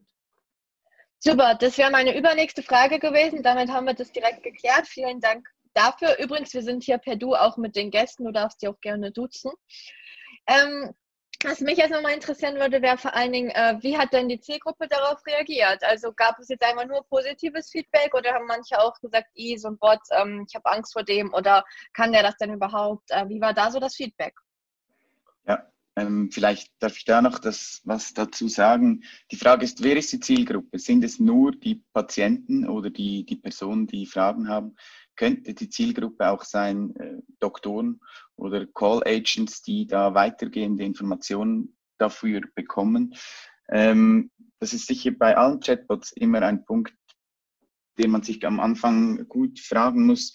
Super, 1.19 1.55
das 1.55 1.77
wäre 1.77 1.91
meine 1.91 2.17
übernächste 2.17 2.63
Frage 2.63 2.99
gewesen. 2.99 3.43
Damit 3.43 3.71
haben 3.71 3.87
wir 3.87 3.95
das 3.95 4.11
direkt 4.11 4.43
geklärt. 4.43 4.87
Vielen 4.87 5.21
Dank 5.21 5.47
dafür. 5.75 6.19
Übrigens, 6.19 6.55
wir 6.55 6.63
sind 6.63 6.83
hier 6.83 6.99
per 6.99 7.17
Du 7.17 7.35
auch 7.35 7.57
mit 7.57 7.77
den 7.77 7.91
Gästen. 7.91 8.25
Du 8.25 8.33
darfst 8.33 8.63
die 8.63 8.69
auch 8.69 8.81
gerne 8.81 9.13
duzen. 9.13 9.53
Ähm, 10.47 10.95
was 11.43 11.61
mich 11.61 11.79
jetzt 11.79 11.91
nochmal 11.91 12.13
interessieren 12.13 12.57
würde, 12.57 12.83
wäre 12.83 12.99
vor 12.99 13.15
allen 13.15 13.33
Dingen, 13.33 13.51
äh, 13.51 13.77
wie 13.81 13.97
hat 13.97 14.13
denn 14.13 14.29
die 14.29 14.41
Zielgruppe 14.41 14.89
darauf 14.89 15.25
reagiert? 15.27 15.83
Also 15.83 16.13
gab 16.13 16.39
es 16.39 16.49
jetzt 16.49 16.63
einmal 16.63 16.87
nur 16.87 17.03
positives 17.09 17.71
Feedback 17.71 18.15
oder 18.15 18.35
haben 18.35 18.47
manche 18.47 18.79
auch 18.79 18.99
gesagt, 19.01 19.29
i, 19.37 19.57
so 19.57 19.69
ein 19.69 19.79
Bot, 19.79 20.01
ähm, 20.11 20.45
ich 20.47 20.55
habe 20.55 20.71
Angst 20.71 20.93
vor 20.93 21.03
dem 21.03 21.33
oder 21.33 21.65
kann 21.95 22.13
der 22.13 22.23
das 22.23 22.37
denn 22.37 22.53
überhaupt? 22.53 23.11
Äh, 23.11 23.29
wie 23.29 23.41
war 23.41 23.55
da 23.55 23.71
so 23.71 23.81
das 23.81 23.97
Feedback? 23.97 24.35
Ja, 25.47 25.67
ähm, 25.97 26.31
vielleicht 26.31 26.73
darf 26.79 26.97
ich 26.99 27.07
da 27.07 27.23
noch 27.23 27.39
das, 27.39 27.81
was 27.85 28.13
dazu 28.13 28.49
sagen. 28.49 29.03
Die 29.31 29.37
Frage 29.37 29.65
ist, 29.65 29.83
wer 29.83 29.97
ist 29.97 30.13
die 30.13 30.21
Zielgruppe? 30.21 30.79
Sind 30.79 31.05
es 31.05 31.19
nur 31.19 31.53
die 31.53 31.83
Patienten 31.95 32.69
oder 32.69 32.91
die, 32.91 33.25
die 33.25 33.37
Personen, 33.37 33.87
die 33.87 34.05
Fragen 34.05 34.49
haben? 34.49 34.77
Könnte 35.17 35.55
die 35.55 35.71
Zielgruppe 35.71 36.31
auch 36.31 36.45
sein, 36.45 36.95
äh, 36.97 37.17
Doktoren 37.41 38.01
oder 38.41 38.67
Call 38.67 39.03
Agents, 39.05 39.63
die 39.63 39.87
da 39.87 40.15
weitergehende 40.15 40.85
Informationen 40.85 41.77
dafür 41.99 42.41
bekommen? 42.55 43.15
Ähm, 43.71 44.31
das 44.59 44.73
ist 44.73 44.87
sicher 44.87 45.13
bei 45.13 45.37
allen 45.37 45.61
Chatbots 45.61 46.13
immer 46.13 46.43
ein 46.43 46.65
Punkt, 46.65 46.95
den 47.99 48.11
man 48.11 48.23
sich 48.23 48.45
am 48.47 48.61
Anfang 48.61 49.29
gut 49.29 49.61
fragen 49.61 50.07
muss 50.07 50.35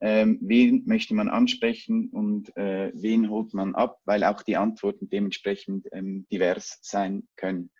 ähm, 0.00 0.38
wen 0.40 0.82
möchte 0.86 1.14
man 1.14 1.28
ansprechen 1.28 2.08
und 2.08 2.56
äh, 2.56 2.90
wen 2.94 3.28
holt 3.28 3.52
man 3.52 3.74
ab, 3.74 4.00
weil 4.04 4.24
auch 4.24 4.42
die 4.42 4.56
Antworten 4.56 5.10
dementsprechend 5.10 5.86
ähm, 5.92 6.26
divers 6.32 6.78
sein 6.80 7.28
können. 7.36 7.70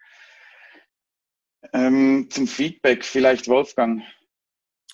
Ähm, 1.72 2.28
zum 2.30 2.46
Feedback 2.46 3.04
vielleicht 3.04 3.48
Wolfgang. 3.48 4.02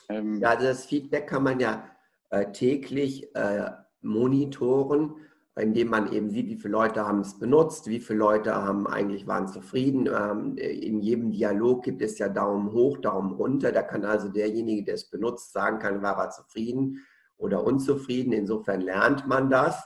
Ähm, 0.09 0.41
ja, 0.41 0.55
das 0.55 0.87
Feedback 0.87 1.27
kann 1.27 1.43
man 1.43 1.59
ja 1.59 1.91
äh, 2.31 2.53
täglich 2.53 3.35
äh, 3.35 3.71
monitoren, 4.07 5.15
indem 5.59 5.89
man 5.89 6.13
eben 6.13 6.31
sieht, 6.31 6.49
wie 6.49 6.57
viele 6.57 6.73
Leute 6.73 7.07
haben 7.07 7.21
es 7.21 7.39
benutzt, 7.39 7.89
wie 7.89 8.01
viele 8.01 8.19
Leute 8.19 8.55
haben 8.55 8.87
eigentlich 8.87 9.27
waren 9.27 9.49
zufrieden. 9.49 10.07
Ähm, 10.07 10.57
in 10.59 11.01
jedem 11.01 11.33
Dialog 11.33 11.83
gibt 11.85 12.03
es 12.03 12.19
ja 12.19 12.29
Daumen 12.29 12.73
hoch, 12.73 12.99
Daumen 12.99 13.33
runter. 13.33 13.73
Da 13.73 13.83
kann 13.83 14.05
also 14.05 14.29
derjenige, 14.29 14.85
der 14.85 14.95
es 14.95 15.09
benutzt, 15.09 15.53
sagen 15.53 15.79
kann, 15.79 16.03
war 16.03 16.19
er 16.19 16.31
zufrieden 16.31 17.03
oder 17.39 17.65
unzufrieden. 17.65 18.33
Insofern 18.33 18.83
lernt 18.83 19.27
man 19.27 19.49
das. 19.51 19.83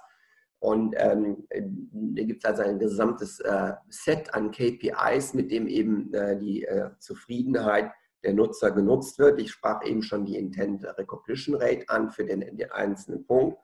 Und 0.58 0.94
ähm, 0.98 1.46
da 1.92 2.22
gibt 2.22 2.44
es 2.44 2.50
also 2.50 2.62
ein 2.62 2.78
gesamtes 2.78 3.40
äh, 3.40 3.72
Set 3.88 4.34
an 4.34 4.50
KPIs, 4.50 5.34
mit 5.34 5.50
dem 5.50 5.66
eben 5.66 6.12
äh, 6.12 6.36
die 6.36 6.64
äh, 6.64 6.90
Zufriedenheit 6.98 7.90
der 8.22 8.34
Nutzer 8.34 8.70
genutzt 8.70 9.18
wird. 9.18 9.40
Ich 9.40 9.52
sprach 9.52 9.84
eben 9.84 10.02
schon 10.02 10.26
die 10.26 10.36
Intent 10.36 10.84
Recognition 10.98 11.54
Rate 11.54 11.88
an 11.88 12.10
für 12.10 12.24
den, 12.24 12.40
den 12.40 12.70
einzelnen 12.72 13.24
Punkt. 13.24 13.56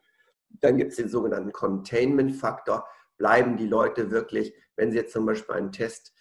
Dann 0.60 0.76
gibt 0.76 0.92
es 0.92 0.96
den 0.96 1.08
sogenannten 1.08 1.52
Containment-Faktor. 1.52 2.86
Bleiben 3.18 3.56
die 3.56 3.66
Leute 3.66 4.10
wirklich, 4.10 4.54
wenn 4.76 4.90
sie 4.90 4.98
jetzt 4.98 5.12
zum 5.12 5.26
Beispiel 5.26 5.54
einen 5.54 5.72
Test 5.72 6.12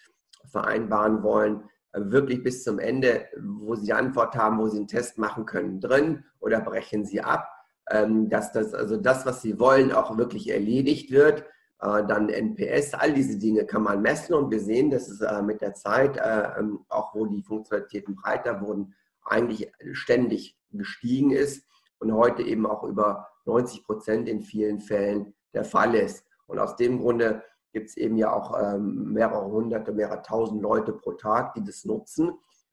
vereinbaren 0.50 1.22
wollen, 1.22 1.68
wirklich 1.92 2.42
bis 2.42 2.62
zum 2.62 2.78
Ende, 2.78 3.26
wo 3.38 3.74
sie 3.74 3.86
die 3.86 3.92
Antwort 3.92 4.36
haben, 4.36 4.58
wo 4.58 4.68
sie 4.68 4.78
einen 4.78 4.88
Test 4.88 5.18
machen 5.18 5.46
können, 5.46 5.80
drin 5.80 6.24
oder 6.40 6.60
brechen 6.60 7.04
sie 7.04 7.20
ab? 7.20 7.48
Ähm, 7.90 8.28
dass 8.28 8.52
das, 8.52 8.74
also 8.74 8.96
das, 8.96 9.24
was 9.26 9.42
sie 9.42 9.58
wollen, 9.60 9.92
auch 9.92 10.18
wirklich 10.18 10.50
erledigt 10.50 11.10
wird. 11.10 11.44
Äh, 11.80 12.04
dann 12.06 12.28
NPS, 12.28 12.94
all 12.94 13.12
diese 13.12 13.38
Dinge 13.38 13.64
kann 13.64 13.82
man 13.82 14.02
messen 14.02 14.34
und 14.34 14.50
wir 14.50 14.60
sehen, 14.60 14.90
dass 14.90 15.08
es 15.08 15.20
äh, 15.20 15.42
mit 15.42 15.60
der 15.60 15.74
Zeit, 15.74 16.16
äh, 16.16 16.58
ähm, 16.58 16.80
auch 16.88 17.14
wo 17.14 17.26
die 17.26 17.42
Funktionalitäten 17.42 18.16
breiter 18.16 18.60
wurden, 18.60 18.94
eigentlich 19.24 19.72
ständig 19.92 20.58
gestiegen 20.72 21.30
ist 21.30 21.64
und 21.98 22.12
heute 22.12 22.42
eben 22.42 22.66
auch 22.66 22.82
über 22.84 23.28
90 23.46 23.84
Prozent 23.84 24.28
in 24.28 24.42
vielen 24.42 24.80
Fällen 24.80 25.34
der 25.54 25.64
Fall 25.64 25.94
ist. 25.94 26.24
Und 26.46 26.58
aus 26.58 26.76
dem 26.76 27.00
Grunde 27.00 27.42
gibt 27.72 27.90
es 27.90 27.96
eben 27.96 28.16
ja 28.16 28.32
auch 28.32 28.58
ähm, 28.60 29.12
mehrere 29.12 29.46
hunderte, 29.46 29.92
mehrere 29.92 30.22
tausend 30.22 30.62
Leute 30.62 30.92
pro 30.92 31.12
Tag, 31.12 31.54
die 31.54 31.64
das 31.64 31.84
nutzen 31.84 32.32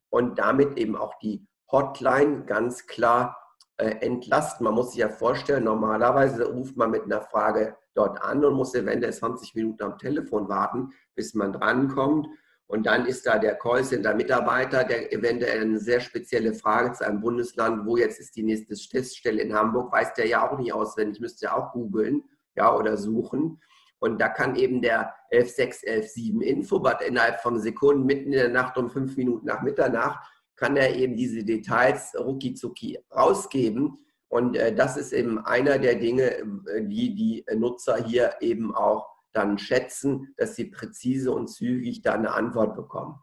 und 0.09 0.39
damit 0.39 0.77
eben 0.77 0.95
auch 0.95 1.17
die 1.19 1.45
Hotline 1.71 2.45
ganz 2.45 2.85
klar 2.87 3.37
äh, 3.77 3.95
entlasten. 4.05 4.63
Man 4.63 4.75
muss 4.75 4.91
sich 4.91 4.99
ja 4.99 5.09
vorstellen, 5.09 5.63
normalerweise 5.63 6.45
ruft 6.51 6.77
man 6.77 6.91
mit 6.91 7.03
einer 7.03 7.21
Frage 7.21 7.75
dort 7.95 8.21
an 8.21 8.45
und 8.45 8.53
muss 8.53 8.75
eventuell 8.75 9.13
20 9.13 9.55
Minuten 9.55 9.83
am 9.83 9.97
Telefon 9.97 10.47
warten, 10.47 10.93
bis 11.15 11.33
man 11.33 11.51
drankommt. 11.51 12.27
Und 12.67 12.85
dann 12.85 13.05
ist 13.05 13.25
da 13.25 13.37
der 13.37 13.55
Callcenter-Mitarbeiter, 13.55 14.83
der 14.83 15.11
eventuell 15.13 15.61
eine 15.61 15.79
sehr 15.79 15.99
spezielle 15.99 16.53
Frage 16.53 16.93
zu 16.93 17.05
einem 17.05 17.21
Bundesland, 17.21 17.85
wo 17.85 17.97
jetzt 17.97 18.19
ist 18.19 18.35
die 18.35 18.43
nächste 18.43 18.75
Teststelle 18.75 19.41
in 19.41 19.53
Hamburg, 19.53 19.91
weiß 19.91 20.13
der 20.13 20.27
ja 20.27 20.49
auch 20.49 20.57
nicht 20.57 20.73
auswendig, 20.73 21.19
müsste 21.19 21.45
ja 21.45 21.57
auch 21.57 21.73
googeln 21.73 22.23
ja, 22.55 22.75
oder 22.75 22.97
suchen. 22.97 23.61
Und 23.99 24.19
da 24.19 24.27
kann 24.29 24.55
eben 24.55 24.81
der 24.81 25.13
11.6, 25.31 25.85
11.7 25.85 26.41
Infobot 26.41 27.01
innerhalb 27.01 27.41
von 27.41 27.59
Sekunden 27.59 28.05
mitten 28.05 28.33
in 28.33 28.39
der 28.39 28.49
Nacht 28.49 28.77
um 28.77 28.89
fünf 28.89 29.15
Minuten 29.17 29.45
nach 29.45 29.61
Mitternacht 29.61 30.19
kann 30.55 30.77
er 30.77 30.95
eben 30.95 31.15
diese 31.15 31.43
Details 31.43 32.13
rucki 32.17 32.53
zucki 32.53 32.99
rausgeben. 33.13 33.97
Und 34.27 34.55
äh, 34.55 34.73
das 34.73 34.97
ist 34.97 35.13
eben 35.13 35.39
einer 35.39 35.77
der 35.77 35.95
Dinge, 35.95 36.37
äh, 36.37 36.45
die 36.81 37.15
die 37.15 37.45
Nutzer 37.55 38.03
hier 38.03 38.35
eben 38.39 38.73
auch 38.73 39.12
dann 39.33 39.57
schätzen, 39.57 40.33
dass 40.37 40.55
sie 40.55 40.65
präzise 40.65 41.31
und 41.31 41.47
zügig 41.47 42.01
da 42.01 42.13
eine 42.13 42.31
Antwort 42.31 42.75
bekommen. 42.75 43.21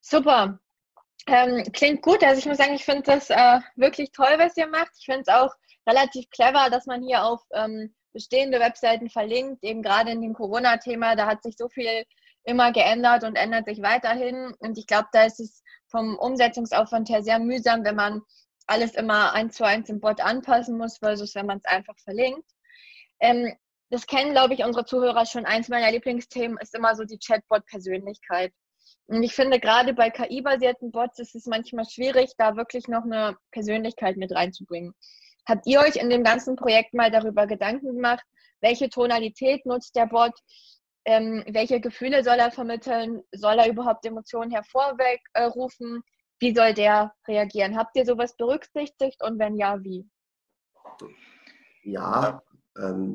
Super. 0.00 0.58
Ähm, 1.26 1.64
klingt 1.72 2.02
gut. 2.02 2.22
Also 2.22 2.38
ich 2.38 2.46
muss 2.46 2.58
sagen, 2.58 2.74
ich 2.74 2.84
finde 2.84 3.02
das 3.02 3.30
äh, 3.30 3.60
wirklich 3.74 4.12
toll, 4.12 4.34
was 4.38 4.56
ihr 4.56 4.68
macht. 4.68 4.92
Ich 4.98 5.06
finde 5.06 5.22
es 5.22 5.28
auch 5.28 5.52
relativ 5.88 6.30
clever, 6.30 6.70
dass 6.70 6.86
man 6.86 7.02
hier 7.02 7.24
auf 7.24 7.42
ähm, 7.52 7.94
bestehende 8.12 8.60
Webseiten 8.60 9.10
verlinkt, 9.10 9.62
eben 9.62 9.82
gerade 9.82 10.10
in 10.12 10.22
dem 10.22 10.32
Corona-Thema. 10.32 11.16
Da 11.16 11.26
hat 11.26 11.42
sich 11.42 11.56
so 11.56 11.68
viel 11.68 12.04
immer 12.44 12.72
geändert 12.72 13.24
und 13.24 13.36
ändert 13.36 13.66
sich 13.66 13.82
weiterhin. 13.82 14.54
Und 14.58 14.78
ich 14.78 14.86
glaube, 14.86 15.08
da 15.12 15.24
ist 15.24 15.40
es 15.40 15.62
vom 15.88 16.16
Umsetzungsaufwand 16.18 17.08
her 17.08 17.22
sehr 17.22 17.38
mühsam, 17.38 17.84
wenn 17.84 17.96
man 17.96 18.22
alles 18.66 18.94
immer 18.94 19.32
eins 19.32 19.56
zu 19.56 19.64
eins 19.64 19.88
im 19.88 20.00
Bot 20.00 20.20
anpassen 20.20 20.78
muss, 20.78 20.98
versus 20.98 21.34
wenn 21.34 21.46
man 21.46 21.58
es 21.58 21.64
einfach 21.64 21.98
verlinkt. 21.98 22.48
Ähm, 23.20 23.52
das 23.90 24.06
kennen, 24.06 24.32
glaube 24.32 24.54
ich, 24.54 24.64
unsere 24.64 24.84
Zuhörer 24.84 25.26
schon. 25.26 25.44
Eins 25.44 25.68
meiner 25.68 25.90
Lieblingsthemen 25.90 26.58
ist 26.58 26.74
immer 26.74 26.94
so 26.96 27.04
die 27.04 27.18
Chatbot-Persönlichkeit. 27.18 28.52
Und 29.06 29.22
ich 29.22 29.34
finde, 29.34 29.60
gerade 29.60 29.94
bei 29.94 30.10
KI-basierten 30.10 30.90
Bots 30.90 31.18
ist 31.20 31.34
es 31.36 31.46
manchmal 31.46 31.84
schwierig, 31.84 32.32
da 32.38 32.56
wirklich 32.56 32.88
noch 32.88 33.04
eine 33.04 33.36
Persönlichkeit 33.52 34.16
mit 34.16 34.32
reinzubringen. 34.32 34.94
Habt 35.48 35.66
ihr 35.66 35.80
euch 35.80 35.96
in 35.96 36.10
dem 36.10 36.24
ganzen 36.24 36.56
Projekt 36.56 36.92
mal 36.92 37.10
darüber 37.10 37.46
Gedanken 37.46 37.94
gemacht, 37.94 38.24
welche 38.60 38.88
Tonalität 38.88 39.64
nutzt 39.64 39.94
der 39.94 40.06
Bot? 40.06 40.32
Ähm, 41.04 41.44
welche 41.46 41.80
Gefühle 41.80 42.24
soll 42.24 42.38
er 42.38 42.50
vermitteln? 42.50 43.22
Soll 43.30 43.60
er 43.60 43.68
überhaupt 43.68 44.04
Emotionen 44.04 44.50
hervorrufen? 44.50 46.02
Wie 46.40 46.54
soll 46.54 46.74
der 46.74 47.14
reagieren? 47.28 47.76
Habt 47.76 47.96
ihr 47.96 48.04
sowas 48.04 48.36
berücksichtigt 48.36 49.22
und 49.22 49.38
wenn 49.38 49.56
ja, 49.56 49.82
wie? 49.84 50.08
Ja, 51.84 52.42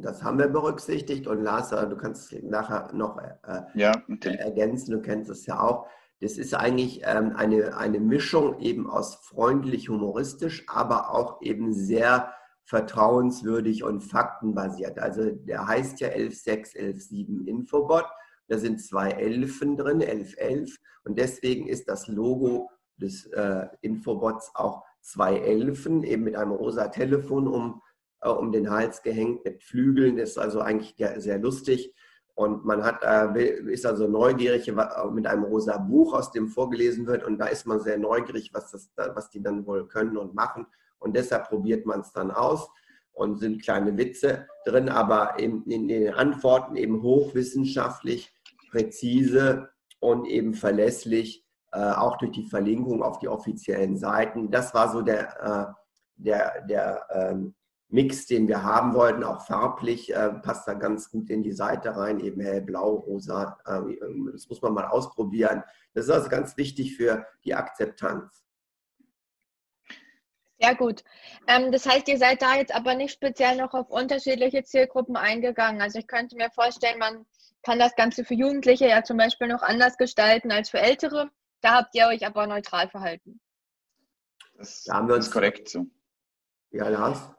das 0.01 0.23
haben 0.23 0.39
wir 0.39 0.47
berücksichtigt 0.47 1.27
und 1.27 1.43
Lars, 1.43 1.69
du 1.69 1.95
kannst 1.95 2.33
es 2.33 2.43
nachher 2.43 2.91
noch 2.93 3.17
äh, 3.17 3.61
ja, 3.75 3.91
ergänzen, 4.23 4.91
du 4.91 5.01
kennst 5.01 5.29
es 5.29 5.45
ja 5.45 5.61
auch. 5.61 5.87
Das 6.19 6.37
ist 6.37 6.53
eigentlich 6.53 7.01
ähm, 7.03 7.33
eine, 7.35 7.75
eine 7.77 7.99
Mischung 7.99 8.59
eben 8.59 8.89
aus 8.89 9.15
freundlich 9.15 9.89
humoristisch, 9.89 10.65
aber 10.67 11.13
auch 11.13 11.41
eben 11.41 11.73
sehr 11.73 12.31
vertrauenswürdig 12.63 13.83
und 13.83 14.01
faktenbasiert. 14.01 14.99
Also 14.99 15.31
der 15.31 15.67
heißt 15.67 15.99
ja 15.99 16.09
11.6, 16.09 16.77
11.7 16.77 17.47
Infobot. 17.47 18.05
Da 18.47 18.57
sind 18.57 18.81
zwei 18.81 19.09
Elfen 19.09 19.77
drin, 19.77 20.01
11.11. 20.01 20.75
Und 21.03 21.17
deswegen 21.17 21.67
ist 21.67 21.89
das 21.89 22.07
Logo 22.07 22.69
des 22.97 23.25
äh, 23.27 23.67
Infobots 23.81 24.51
auch 24.53 24.83
zwei 25.01 25.37
Elfen, 25.37 26.03
eben 26.03 26.23
mit 26.23 26.35
einem 26.35 26.51
rosa 26.51 26.89
Telefon 26.89 27.47
um 27.47 27.81
äh, 28.21 28.29
um 28.29 28.51
den 28.51 28.69
Hals 28.69 29.01
gehängt 29.01 29.43
mit 29.45 29.63
Flügeln. 29.63 30.17
Das 30.17 30.31
ist 30.31 30.37
also 30.37 30.61
eigentlich 30.61 30.95
sehr 31.17 31.39
lustig. 31.39 31.93
Und 32.33 32.65
man 32.65 32.83
hat, 32.83 33.03
äh, 33.03 33.53
ist 33.71 33.85
also 33.85 34.07
neugierig 34.07 34.71
mit 35.11 35.27
einem 35.27 35.43
rosa 35.43 35.77
Buch, 35.77 36.13
aus 36.13 36.31
dem 36.31 36.47
vorgelesen 36.47 37.05
wird. 37.05 37.23
Und 37.23 37.37
da 37.37 37.47
ist 37.47 37.67
man 37.67 37.79
sehr 37.79 37.97
neugierig, 37.97 38.51
was, 38.53 38.71
das, 38.71 38.89
was 38.95 39.29
die 39.29 39.43
dann 39.43 39.65
wohl 39.65 39.87
können 39.87 40.17
und 40.17 40.33
machen. 40.33 40.65
Und 40.97 41.15
deshalb 41.15 41.49
probiert 41.49 41.85
man 41.85 42.01
es 42.01 42.13
dann 42.13 42.31
aus 42.31 42.69
und 43.13 43.39
sind 43.39 43.61
kleine 43.61 43.97
Witze 43.97 44.47
drin, 44.65 44.89
aber 44.89 45.39
in, 45.39 45.63
in 45.65 45.87
den 45.87 46.13
Antworten 46.13 46.75
eben 46.75 47.01
hochwissenschaftlich, 47.01 48.33
präzise 48.71 49.69
und 49.99 50.25
eben 50.25 50.53
verlässlich, 50.53 51.45
äh, 51.73 51.91
auch 51.91 52.17
durch 52.17 52.31
die 52.31 52.47
Verlinkung 52.47 53.03
auf 53.03 53.19
die 53.19 53.27
offiziellen 53.27 53.97
Seiten. 53.97 54.51
Das 54.51 54.73
war 54.73 54.91
so 54.91 55.01
der, 55.01 55.41
äh, 55.43 55.73
der, 56.15 56.61
der 56.67 57.05
ähm, 57.11 57.55
Mix, 57.91 58.25
den 58.25 58.47
wir 58.47 58.63
haben 58.63 58.93
wollten, 58.93 59.23
auch 59.23 59.45
farblich, 59.45 60.13
äh, 60.15 60.29
passt 60.29 60.67
da 60.67 60.73
ganz 60.73 61.11
gut 61.11 61.29
in 61.29 61.43
die 61.43 61.51
Seite 61.51 61.95
rein, 61.95 62.21
eben 62.21 62.39
hellblau, 62.39 62.95
rosa. 62.95 63.59
Äh, 63.65 63.97
das 64.31 64.47
muss 64.47 64.61
man 64.61 64.73
mal 64.73 64.87
ausprobieren. 64.87 65.63
Das 65.93 66.05
ist 66.05 66.11
also 66.11 66.29
ganz 66.29 66.55
wichtig 66.55 66.95
für 66.95 67.25
die 67.43 67.53
Akzeptanz. 67.53 68.45
Sehr 70.61 70.75
gut. 70.75 71.03
Ähm, 71.47 71.71
das 71.71 71.85
heißt, 71.85 72.07
ihr 72.07 72.17
seid 72.17 72.41
da 72.41 72.55
jetzt 72.55 72.73
aber 72.73 72.95
nicht 72.95 73.13
speziell 73.13 73.57
noch 73.57 73.73
auf 73.73 73.89
unterschiedliche 73.89 74.63
Zielgruppen 74.63 75.17
eingegangen. 75.17 75.81
Also 75.81 75.99
ich 75.99 76.07
könnte 76.07 76.37
mir 76.37 76.49
vorstellen, 76.51 76.99
man 76.99 77.25
kann 77.63 77.77
das 77.77 77.95
Ganze 77.95 78.23
für 78.23 78.35
Jugendliche 78.35 78.87
ja 78.87 79.03
zum 79.03 79.17
Beispiel 79.17 79.47
noch 79.47 79.63
anders 79.63 79.97
gestalten 79.97 80.51
als 80.51 80.69
für 80.69 80.79
Ältere. 80.79 81.29
Da 81.61 81.73
habt 81.73 81.93
ihr 81.95 82.07
euch 82.07 82.25
aber 82.25 82.47
neutral 82.47 82.89
verhalten. 82.89 83.41
Das, 84.55 84.83
da 84.83 84.93
haben 84.93 85.09
wir 85.09 85.15
uns 85.15 85.29
korrekt 85.29 85.67
so. 85.67 85.87
Ja, 86.69 86.87
Lars? 86.87 87.29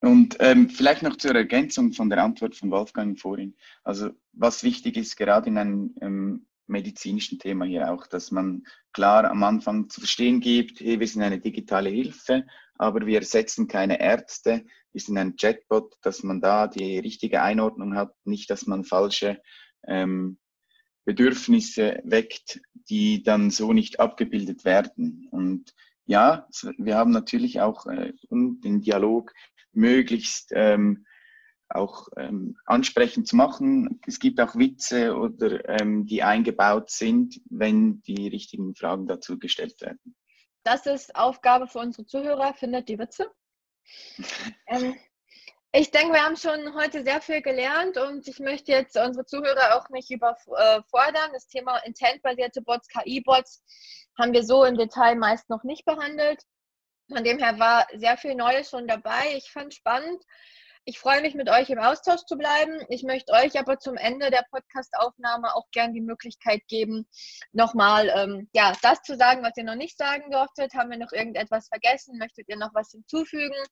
Und 0.00 0.36
ähm, 0.38 0.70
vielleicht 0.70 1.02
noch 1.02 1.16
zur 1.16 1.34
Ergänzung 1.34 1.92
von 1.92 2.08
der 2.08 2.22
Antwort 2.22 2.54
von 2.54 2.70
Wolfgang 2.70 3.18
vorhin. 3.18 3.56
Also 3.82 4.10
was 4.32 4.62
wichtig 4.62 4.96
ist, 4.96 5.16
gerade 5.16 5.48
in 5.48 5.58
einem 5.58 5.94
ähm, 6.00 6.46
medizinischen 6.68 7.38
Thema 7.38 7.64
hier 7.64 7.90
auch, 7.90 8.06
dass 8.06 8.30
man 8.30 8.64
klar 8.92 9.28
am 9.28 9.42
Anfang 9.42 9.88
zu 9.88 10.00
verstehen 10.00 10.40
gibt, 10.40 10.80
hey, 10.80 11.00
wir 11.00 11.06
sind 11.06 11.22
eine 11.22 11.40
digitale 11.40 11.88
Hilfe, 11.88 12.46
aber 12.74 13.06
wir 13.06 13.18
ersetzen 13.18 13.66
keine 13.66 14.00
Ärzte, 14.00 14.64
wir 14.92 15.00
sind 15.00 15.18
ein 15.18 15.36
Chatbot, 15.36 15.96
dass 16.02 16.22
man 16.22 16.40
da 16.40 16.68
die 16.68 16.98
richtige 16.98 17.42
Einordnung 17.42 17.96
hat, 17.96 18.14
nicht, 18.24 18.50
dass 18.50 18.66
man 18.66 18.84
falsche 18.84 19.40
ähm, 19.86 20.38
Bedürfnisse 21.04 22.00
weckt, 22.04 22.60
die 22.88 23.22
dann 23.22 23.50
so 23.50 23.72
nicht 23.72 23.98
abgebildet 23.98 24.64
werden. 24.64 25.26
Und 25.30 25.74
ja, 26.04 26.46
wir 26.76 26.96
haben 26.96 27.10
natürlich 27.10 27.60
auch 27.60 27.86
äh, 27.86 28.12
den 28.30 28.80
Dialog 28.80 29.32
möglichst 29.78 30.50
ähm, 30.54 31.06
auch 31.70 32.08
ähm, 32.16 32.56
ansprechend 32.64 33.28
zu 33.28 33.36
machen. 33.36 34.00
Es 34.06 34.18
gibt 34.18 34.40
auch 34.40 34.56
Witze 34.56 35.14
oder 35.14 35.68
ähm, 35.80 36.06
die 36.06 36.22
eingebaut 36.22 36.90
sind, 36.90 37.40
wenn 37.50 38.02
die 38.02 38.28
richtigen 38.28 38.74
Fragen 38.74 39.06
dazu 39.06 39.38
gestellt 39.38 39.80
werden. 39.80 40.16
Das 40.64 40.86
ist 40.86 41.14
Aufgabe 41.14 41.66
für 41.66 41.78
unsere 41.78 42.06
Zuhörer. 42.06 42.54
Findet 42.54 42.88
die 42.88 42.98
Witze? 42.98 43.30
ähm, 44.66 44.96
ich 45.72 45.90
denke, 45.90 46.14
wir 46.14 46.24
haben 46.24 46.36
schon 46.36 46.74
heute 46.74 47.04
sehr 47.04 47.20
viel 47.20 47.42
gelernt 47.42 47.98
und 47.98 48.26
ich 48.26 48.40
möchte 48.40 48.72
jetzt 48.72 48.96
unsere 48.96 49.26
Zuhörer 49.26 49.76
auch 49.76 49.90
nicht 49.90 50.10
überfordern. 50.10 51.30
Das 51.32 51.46
Thema 51.46 51.76
intentbasierte 51.78 52.62
Bots, 52.62 52.88
KI-Bots 52.88 53.62
haben 54.18 54.32
wir 54.32 54.44
so 54.44 54.64
im 54.64 54.78
Detail 54.78 55.16
meist 55.16 55.50
noch 55.50 55.64
nicht 55.64 55.84
behandelt. 55.84 56.42
Von 57.10 57.24
dem 57.24 57.38
her 57.38 57.58
war 57.58 57.86
sehr 57.94 58.16
viel 58.16 58.34
Neues 58.34 58.70
schon 58.70 58.86
dabei. 58.86 59.34
Ich 59.36 59.50
fand 59.50 59.74
spannend. 59.74 60.22
Ich 60.84 60.98
freue 60.98 61.20
mich, 61.20 61.34
mit 61.34 61.50
euch 61.50 61.68
im 61.68 61.78
Austausch 61.78 62.22
zu 62.24 62.36
bleiben. 62.38 62.80
Ich 62.88 63.02
möchte 63.02 63.32
euch 63.34 63.58
aber 63.58 63.78
zum 63.78 63.98
Ende 63.98 64.30
der 64.30 64.46
Podcast-Aufnahme 64.50 65.54
auch 65.54 65.66
gern 65.70 65.92
die 65.92 66.00
Möglichkeit 66.00 66.62
geben, 66.66 67.06
nochmal 67.52 68.10
ähm, 68.14 68.48
ja, 68.54 68.72
das 68.80 69.02
zu 69.02 69.14
sagen, 69.14 69.42
was 69.42 69.56
ihr 69.58 69.64
noch 69.64 69.74
nicht 69.74 69.98
sagen 69.98 70.30
durftet. 70.30 70.72
Haben 70.72 70.90
wir 70.90 70.96
noch 70.96 71.12
irgendetwas 71.12 71.68
vergessen? 71.68 72.16
Möchtet 72.16 72.48
ihr 72.48 72.56
noch 72.56 72.72
was 72.72 72.90
hinzufügen? 72.90 73.62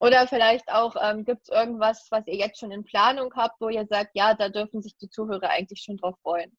Oder 0.00 0.26
vielleicht 0.26 0.68
auch, 0.68 0.96
ähm, 1.00 1.24
gibt 1.24 1.42
es 1.42 1.48
irgendwas, 1.48 2.08
was 2.10 2.26
ihr 2.26 2.36
jetzt 2.36 2.58
schon 2.58 2.72
in 2.72 2.82
Planung 2.82 3.32
habt, 3.36 3.60
wo 3.60 3.68
ihr 3.68 3.86
sagt, 3.86 4.10
ja, 4.14 4.34
da 4.34 4.48
dürfen 4.48 4.82
sich 4.82 4.96
die 4.96 5.10
Zuhörer 5.10 5.50
eigentlich 5.50 5.82
schon 5.84 5.96
drauf 5.96 6.16
freuen? 6.22 6.56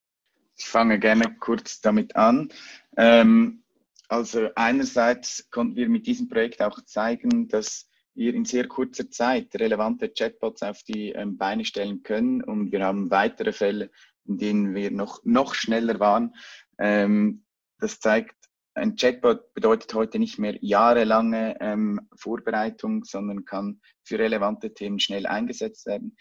Ich 0.57 0.65
fange 0.65 0.97
gerne 0.99 1.35
kurz 1.39 1.81
damit 1.81 2.15
an. 2.15 2.53
Ähm, 2.95 3.63
also 4.09 4.49
einerseits 4.55 5.49
konnten 5.51 5.75
wir 5.75 5.87
mit 5.87 6.07
diesem 6.07 6.27
Projekt 6.27 6.61
auch 6.61 6.81
zeigen, 6.83 7.47
dass 7.47 7.89
wir 8.15 8.33
in 8.33 8.43
sehr 8.43 8.67
kurzer 8.67 9.09
Zeit 9.09 9.55
relevante 9.55 10.09
Chatbots 10.09 10.63
auf 10.63 10.83
die 10.83 11.11
ähm, 11.11 11.37
Beine 11.37 11.63
stellen 11.63 12.03
können. 12.03 12.43
Und 12.43 12.71
wir 12.71 12.83
haben 12.83 13.11
weitere 13.11 13.53
Fälle, 13.53 13.91
in 14.25 14.37
denen 14.37 14.75
wir 14.75 14.91
noch, 14.91 15.23
noch 15.23 15.53
schneller 15.53 15.99
waren. 15.99 16.35
Ähm, 16.79 17.45
das 17.79 17.99
zeigt, 17.99 18.35
ein 18.73 18.95
Chatbot 18.95 19.53
bedeutet 19.53 19.93
heute 19.93 20.19
nicht 20.19 20.39
mehr 20.39 20.57
jahrelange 20.59 21.57
ähm, 21.59 22.01
Vorbereitung, 22.15 23.03
sondern 23.03 23.45
kann 23.45 23.79
für 24.03 24.19
relevante 24.19 24.73
Themen 24.73 24.99
schnell 24.99 25.27
eingesetzt 25.27 25.85
werden. 25.85 26.17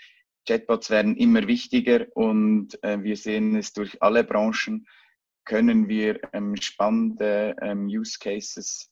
Chatbots 0.47 0.91
werden 0.91 1.17
immer 1.17 1.47
wichtiger 1.47 2.07
und 2.15 2.83
äh, 2.83 3.03
wir 3.03 3.17
sehen 3.17 3.57
es 3.57 3.73
durch 3.73 4.03
alle 4.03 4.25
Branchen, 4.25 4.87
können 5.49 5.89
wir 5.89 6.21
ähm, 6.33 6.55
spannende 6.57 7.57
ähm, 7.61 7.87
Use 7.87 8.19
Cases 8.21 8.89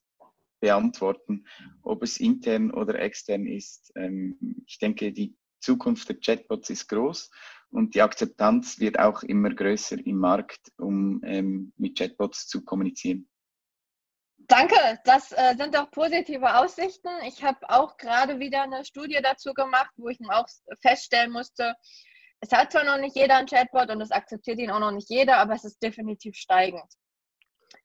beantworten, 0.60 1.44
ob 1.82 2.02
es 2.02 2.18
intern 2.18 2.72
oder 2.72 2.98
extern 2.98 3.46
ist. 3.46 3.92
Ähm, 3.94 4.64
ich 4.66 4.78
denke, 4.78 5.12
die 5.12 5.36
Zukunft 5.60 6.08
der 6.08 6.16
Chatbots 6.18 6.70
ist 6.70 6.88
groß 6.88 7.30
und 7.70 7.94
die 7.94 8.02
Akzeptanz 8.02 8.80
wird 8.80 8.98
auch 8.98 9.22
immer 9.22 9.50
größer 9.50 9.98
im 10.04 10.16
Markt, 10.16 10.72
um 10.78 11.20
ähm, 11.24 11.72
mit 11.76 11.98
Chatbots 11.98 12.48
zu 12.48 12.64
kommunizieren. 12.64 13.28
Danke, 14.48 14.76
das 15.04 15.32
äh, 15.32 15.56
sind 15.58 15.74
doch 15.74 15.90
positive 15.90 16.56
Aussichten. 16.56 17.08
Ich 17.26 17.42
habe 17.42 17.68
auch 17.68 17.96
gerade 17.96 18.38
wieder 18.38 18.62
eine 18.62 18.84
Studie 18.84 19.18
dazu 19.22 19.52
gemacht, 19.52 19.90
wo 19.96 20.08
ich 20.08 20.18
auch 20.30 20.46
feststellen 20.80 21.32
musste, 21.32 21.74
es 22.40 22.52
hat 22.52 22.72
zwar 22.72 22.84
noch 22.84 22.98
nicht 22.98 23.16
jeder 23.16 23.36
ein 23.36 23.46
Chatbot 23.46 23.90
und 23.90 24.00
es 24.00 24.10
akzeptiert 24.10 24.58
ihn 24.58 24.70
auch 24.70 24.80
noch 24.80 24.92
nicht 24.92 25.08
jeder, 25.08 25.38
aber 25.38 25.54
es 25.54 25.64
ist 25.64 25.82
definitiv 25.82 26.36
steigend. 26.36 26.84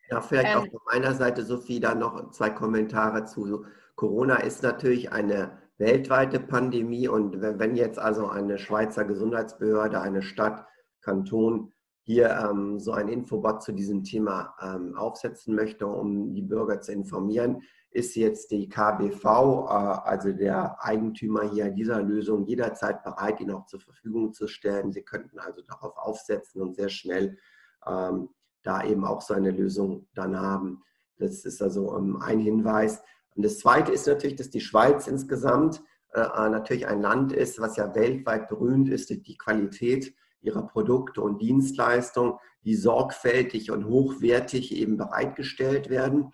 Ja, 0.10 0.22
vielleicht 0.22 0.54
ähm, 0.54 0.60
auch 0.60 0.68
von 0.68 0.82
meiner 0.92 1.16
Seite, 1.16 1.44
Sophie, 1.44 1.80
da 1.80 1.96
noch 1.96 2.32
zwei 2.32 2.50
Kommentare 2.50 3.26
zu. 3.26 3.66
Corona 3.96 4.38
ist 4.38 4.62
natürlich 4.62 5.12
eine 5.12 5.58
weltweite 5.78 6.40
Pandemie 6.40 7.08
und 7.08 7.42
wenn 7.42 7.76
jetzt 7.76 7.98
also 7.98 8.28
eine 8.28 8.58
Schweizer 8.58 9.06
Gesundheitsbehörde, 9.06 10.02
eine 10.02 10.22
Stadt, 10.22 10.66
Kanton 11.02 11.74
hier 12.04 12.30
ähm, 12.30 12.80
so 12.80 12.92
ein 12.92 13.08
Infobot 13.08 13.64
zu 13.64 13.72
diesem 13.72 14.04
Thema 14.04 14.56
ähm, 14.62 14.96
aufsetzen 14.96 15.56
möchte, 15.56 15.88
um 15.88 16.34
die 16.34 16.42
Bürger 16.42 16.82
zu 16.82 16.92
informieren, 16.92 17.64
ist 17.92 18.16
jetzt 18.16 18.52
die 18.52 18.70
KBV, 18.70 19.26
äh, 19.26 19.30
also 19.30 20.32
der 20.32 20.84
Eigentümer 20.84 21.44
hier 21.44 21.70
dieser 21.70 22.02
Lösung, 22.02 22.46
jederzeit 22.46 23.04
bereit, 23.04 23.40
ihn 23.42 23.52
auch 23.52 23.66
zur 23.66 23.82
Verfügung 23.82 24.34
zu 24.34 24.48
stellen. 24.48 24.92
Sie 24.92 25.04
könnten 25.04 25.40
also 25.40 25.62
darauf 25.62 25.98
aufsetzen 25.98 26.62
und 26.62 26.76
sehr 26.76 26.90
schnell 26.90 27.38
ähm, 27.86 28.30
da 28.64 28.84
eben 28.84 29.06
auch 29.06 29.22
so 29.22 29.34
eine 29.34 29.52
Lösung 29.52 30.08
dann 30.14 30.40
haben. 30.40 30.84
Das 31.18 31.46
ist 31.46 31.62
also 31.62 31.98
ähm, 31.98 32.22
ein 32.22 32.40
Hinweis. 32.40 33.02
Und 33.36 33.44
das 33.44 33.60
Zweite 33.60 33.92
ist 33.92 34.08
natürlich, 34.08 34.38
dass 34.38 34.50
die 34.50 34.62
Schweiz 34.62 35.08
insgesamt 35.08 35.82
äh, 36.14 36.22
natürlich 36.22 36.88
ein 36.88 37.02
Land 37.02 37.34
ist, 37.34 37.60
was 37.60 37.76
ja 37.76 37.94
weltweit 37.94 38.48
berühmt 38.48 38.90
ist 38.90 39.10
durch 39.10 39.24
die 39.24 39.38
Qualität 39.38 40.14
ihrer 40.42 40.66
Produkte 40.66 41.22
und 41.22 41.42
Dienstleistungen, 41.42 42.34
die 42.64 42.76
sorgfältig 42.76 43.72
und 43.72 43.86
hochwertig 43.86 44.76
eben 44.76 44.98
bereitgestellt 44.98 45.90
werden. 45.90 46.32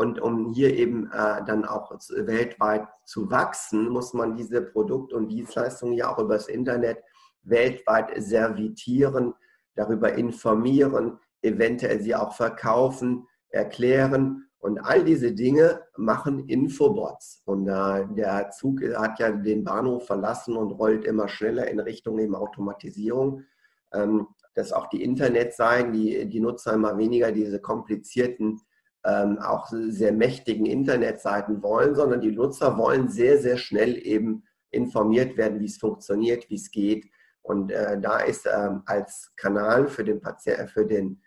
Und 0.00 0.18
um 0.18 0.46
hier 0.54 0.74
eben 0.74 1.10
äh, 1.12 1.44
dann 1.44 1.66
auch 1.66 1.90
weltweit 1.90 2.88
zu 3.04 3.30
wachsen, 3.30 3.90
muss 3.90 4.14
man 4.14 4.34
diese 4.34 4.62
Produkte 4.62 5.14
und 5.14 5.28
Dienstleistungen 5.28 5.92
ja 5.92 6.10
auch 6.10 6.18
übers 6.18 6.48
Internet 6.48 7.04
weltweit 7.42 8.10
servitieren, 8.16 9.34
darüber 9.74 10.14
informieren, 10.14 11.18
eventuell 11.42 12.00
sie 12.00 12.14
auch 12.14 12.32
verkaufen, 12.32 13.26
erklären. 13.50 14.48
Und 14.58 14.78
all 14.78 15.04
diese 15.04 15.32
Dinge 15.32 15.82
machen 15.98 16.48
Infobots. 16.48 17.42
Und 17.44 17.68
äh, 17.68 18.06
der 18.14 18.52
Zug 18.52 18.80
hat 18.96 19.18
ja 19.18 19.30
den 19.30 19.64
Bahnhof 19.64 20.06
verlassen 20.06 20.56
und 20.56 20.72
rollt 20.72 21.04
immer 21.04 21.28
schneller 21.28 21.68
in 21.68 21.78
Richtung 21.78 22.18
eben 22.20 22.34
Automatisierung. 22.34 23.42
Ähm, 23.92 24.28
dass 24.54 24.72
auch 24.72 24.88
die 24.88 25.02
Internetseiten, 25.02 25.92
die, 25.92 26.26
die 26.26 26.40
Nutzer 26.40 26.72
immer 26.72 26.96
weniger 26.96 27.32
diese 27.32 27.60
komplizierten, 27.60 28.62
ähm, 29.04 29.38
auch 29.38 29.68
sehr 29.70 30.12
mächtigen 30.12 30.66
Internetseiten 30.66 31.62
wollen, 31.62 31.94
sondern 31.94 32.20
die 32.20 32.32
Nutzer 32.32 32.76
wollen 32.76 33.08
sehr, 33.08 33.38
sehr 33.38 33.56
schnell 33.56 33.96
eben 33.96 34.44
informiert 34.70 35.36
werden, 35.36 35.60
wie 35.60 35.66
es 35.66 35.78
funktioniert, 35.78 36.48
wie 36.50 36.56
es 36.56 36.70
geht. 36.70 37.10
Und 37.42 37.72
äh, 37.72 37.98
da 38.00 38.18
ist 38.18 38.46
ähm, 38.46 38.82
als 38.86 39.32
Kanal 39.36 39.88
für 39.88 40.04
den, 40.04 40.20
Patient, 40.20 40.70
für 40.70 40.86
den 40.86 41.20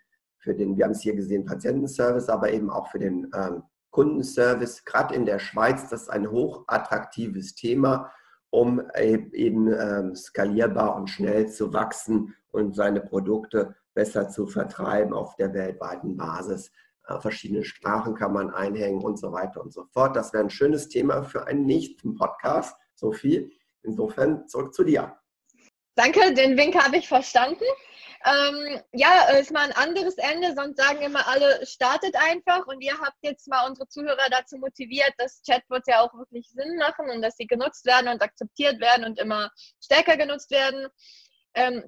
für 0.44 0.54
den, 0.54 0.76
wir 0.76 0.84
haben 0.84 0.92
es 0.92 1.00
hier 1.00 1.16
gesehen, 1.16 1.46
Patientenservice, 1.46 2.28
aber 2.28 2.52
eben 2.52 2.70
auch 2.70 2.88
für 2.88 2.98
den 2.98 3.30
ähm, 3.34 3.62
Kundenservice, 3.90 4.84
gerade 4.84 5.14
in 5.14 5.24
der 5.24 5.38
Schweiz, 5.38 5.88
das 5.88 6.02
ist 6.02 6.10
ein 6.10 6.30
hochattraktives 6.30 7.54
Thema, 7.54 8.12
um 8.50 8.82
eben 8.94 9.72
ähm, 9.72 10.14
skalierbar 10.14 10.96
und 10.96 11.08
schnell 11.08 11.48
zu 11.48 11.72
wachsen 11.72 12.34
und 12.50 12.76
seine 12.76 13.00
Produkte 13.00 13.74
besser 13.94 14.28
zu 14.28 14.46
vertreiben 14.46 15.14
auf 15.14 15.34
der 15.36 15.54
weltweiten 15.54 16.16
Basis. 16.16 16.70
Äh, 17.06 17.20
verschiedene 17.20 17.64
Sprachen 17.64 18.14
kann 18.14 18.32
man 18.32 18.50
einhängen 18.50 19.02
und 19.02 19.18
so 19.18 19.32
weiter 19.32 19.60
und 19.60 19.72
so 19.72 19.84
fort. 19.92 20.16
Das 20.16 20.32
wäre 20.32 20.44
ein 20.44 20.50
schönes 20.50 20.88
Thema 20.88 21.22
für 21.22 21.46
einen 21.46 21.66
nächsten 21.66 22.14
Podcast. 22.14 22.76
Sophie, 22.94 23.52
insofern 23.82 24.48
zurück 24.48 24.72
zu 24.72 24.84
dir. 24.84 25.18
Danke, 25.96 26.32
den 26.34 26.56
Wink 26.56 26.74
habe 26.82 26.96
ich 26.96 27.06
verstanden. 27.06 27.64
Ähm, 28.26 28.80
ja, 28.92 29.28
ist 29.38 29.52
mal 29.52 29.64
ein 29.64 29.72
anderes 29.72 30.16
Ende, 30.16 30.54
sonst 30.54 30.78
sagen 30.78 31.02
immer 31.02 31.28
alle, 31.28 31.64
startet 31.66 32.16
einfach 32.16 32.66
und 32.66 32.80
ihr 32.80 32.98
habt 32.98 33.18
jetzt 33.20 33.46
mal 33.48 33.68
unsere 33.68 33.86
Zuhörer 33.86 34.30
dazu 34.30 34.56
motiviert, 34.56 35.12
dass 35.18 35.42
Chatbots 35.46 35.86
ja 35.86 36.00
auch 36.00 36.14
wirklich 36.14 36.48
Sinn 36.48 36.76
machen 36.78 37.10
und 37.10 37.20
dass 37.20 37.36
sie 37.36 37.46
genutzt 37.46 37.84
werden 37.84 38.08
und 38.08 38.22
akzeptiert 38.22 38.80
werden 38.80 39.04
und 39.04 39.20
immer 39.20 39.50
stärker 39.78 40.16
genutzt 40.16 40.50
werden. 40.50 40.88
Ähm, 41.54 41.84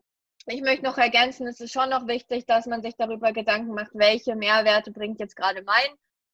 ich 0.47 0.63
möchte 0.63 0.85
noch 0.85 0.99
ergänzen, 0.99 1.47
es 1.47 1.61
ist 1.61 1.73
schon 1.73 1.91
noch 1.91 2.07
wichtig, 2.07 2.47
dass 2.47 2.67
man 2.67 2.83
sich 2.83 2.95
darüber 2.97 3.33
Gedanken 3.33 3.75
macht, 3.75 3.91
welche 3.95 4.37
Mehrwerte 4.37 4.93
bringt 4.93 5.21
jetzt 5.21 5.37
gerade 5.37 5.63
mein 5.63 5.89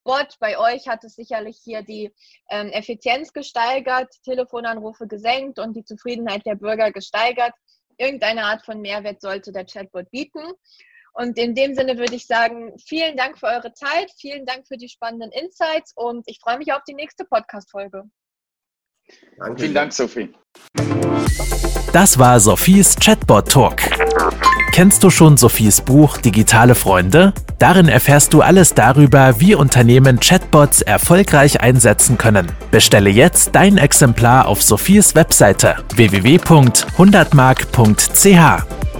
Bot. 0.04 0.36
Bei 0.40 0.58
euch 0.58 0.88
hat 0.88 1.04
es 1.04 1.14
sicherlich 1.14 1.58
hier 1.62 1.82
die 1.82 2.12
ähm, 2.50 2.68
Effizienz 2.68 3.32
gesteigert, 3.32 4.12
Telefonanrufe 4.24 5.06
gesenkt 5.06 5.58
und 5.58 5.74
die 5.74 5.84
Zufriedenheit 5.84 6.44
der 6.44 6.56
Bürger 6.56 6.90
gesteigert 6.92 7.54
irgendeine 8.02 8.44
Art 8.44 8.64
von 8.64 8.80
Mehrwert 8.80 9.20
sollte 9.20 9.52
der 9.52 9.64
Chatbot 9.64 10.10
bieten. 10.10 10.42
Und 11.14 11.38
in 11.38 11.54
dem 11.54 11.74
Sinne 11.74 11.98
würde 11.98 12.14
ich 12.14 12.26
sagen, 12.26 12.72
vielen 12.78 13.16
Dank 13.16 13.38
für 13.38 13.46
eure 13.46 13.74
Zeit, 13.74 14.10
vielen 14.18 14.46
Dank 14.46 14.66
für 14.66 14.78
die 14.78 14.88
spannenden 14.88 15.30
Insights 15.30 15.92
und 15.94 16.24
ich 16.26 16.40
freue 16.40 16.58
mich 16.58 16.72
auf 16.72 16.82
die 16.88 16.94
nächste 16.94 17.24
Podcast-Folge. 17.24 18.04
Vielen 19.56 19.74
Dank, 19.74 19.92
Sophie. 19.92 20.32
Das 21.92 22.18
war 22.18 22.40
Sophies 22.40 22.96
Chatbot 22.96 23.48
Talk. 23.50 23.82
Kennst 24.72 25.04
du 25.04 25.10
schon 25.10 25.36
Sophies 25.36 25.82
Buch 25.82 26.16
Digitale 26.16 26.74
Freunde? 26.74 27.34
Darin 27.58 27.88
erfährst 27.88 28.32
du 28.32 28.40
alles 28.40 28.72
darüber, 28.72 29.38
wie 29.40 29.54
Unternehmen 29.54 30.18
Chatbots 30.18 30.80
erfolgreich 30.80 31.60
einsetzen 31.60 32.16
können. 32.16 32.50
Bestelle 32.70 33.10
jetzt 33.10 33.54
dein 33.54 33.76
Exemplar 33.76 34.48
auf 34.48 34.62
Sophies 34.62 35.14
Webseite 35.14 35.76
www.100mark.ch. 35.94 38.91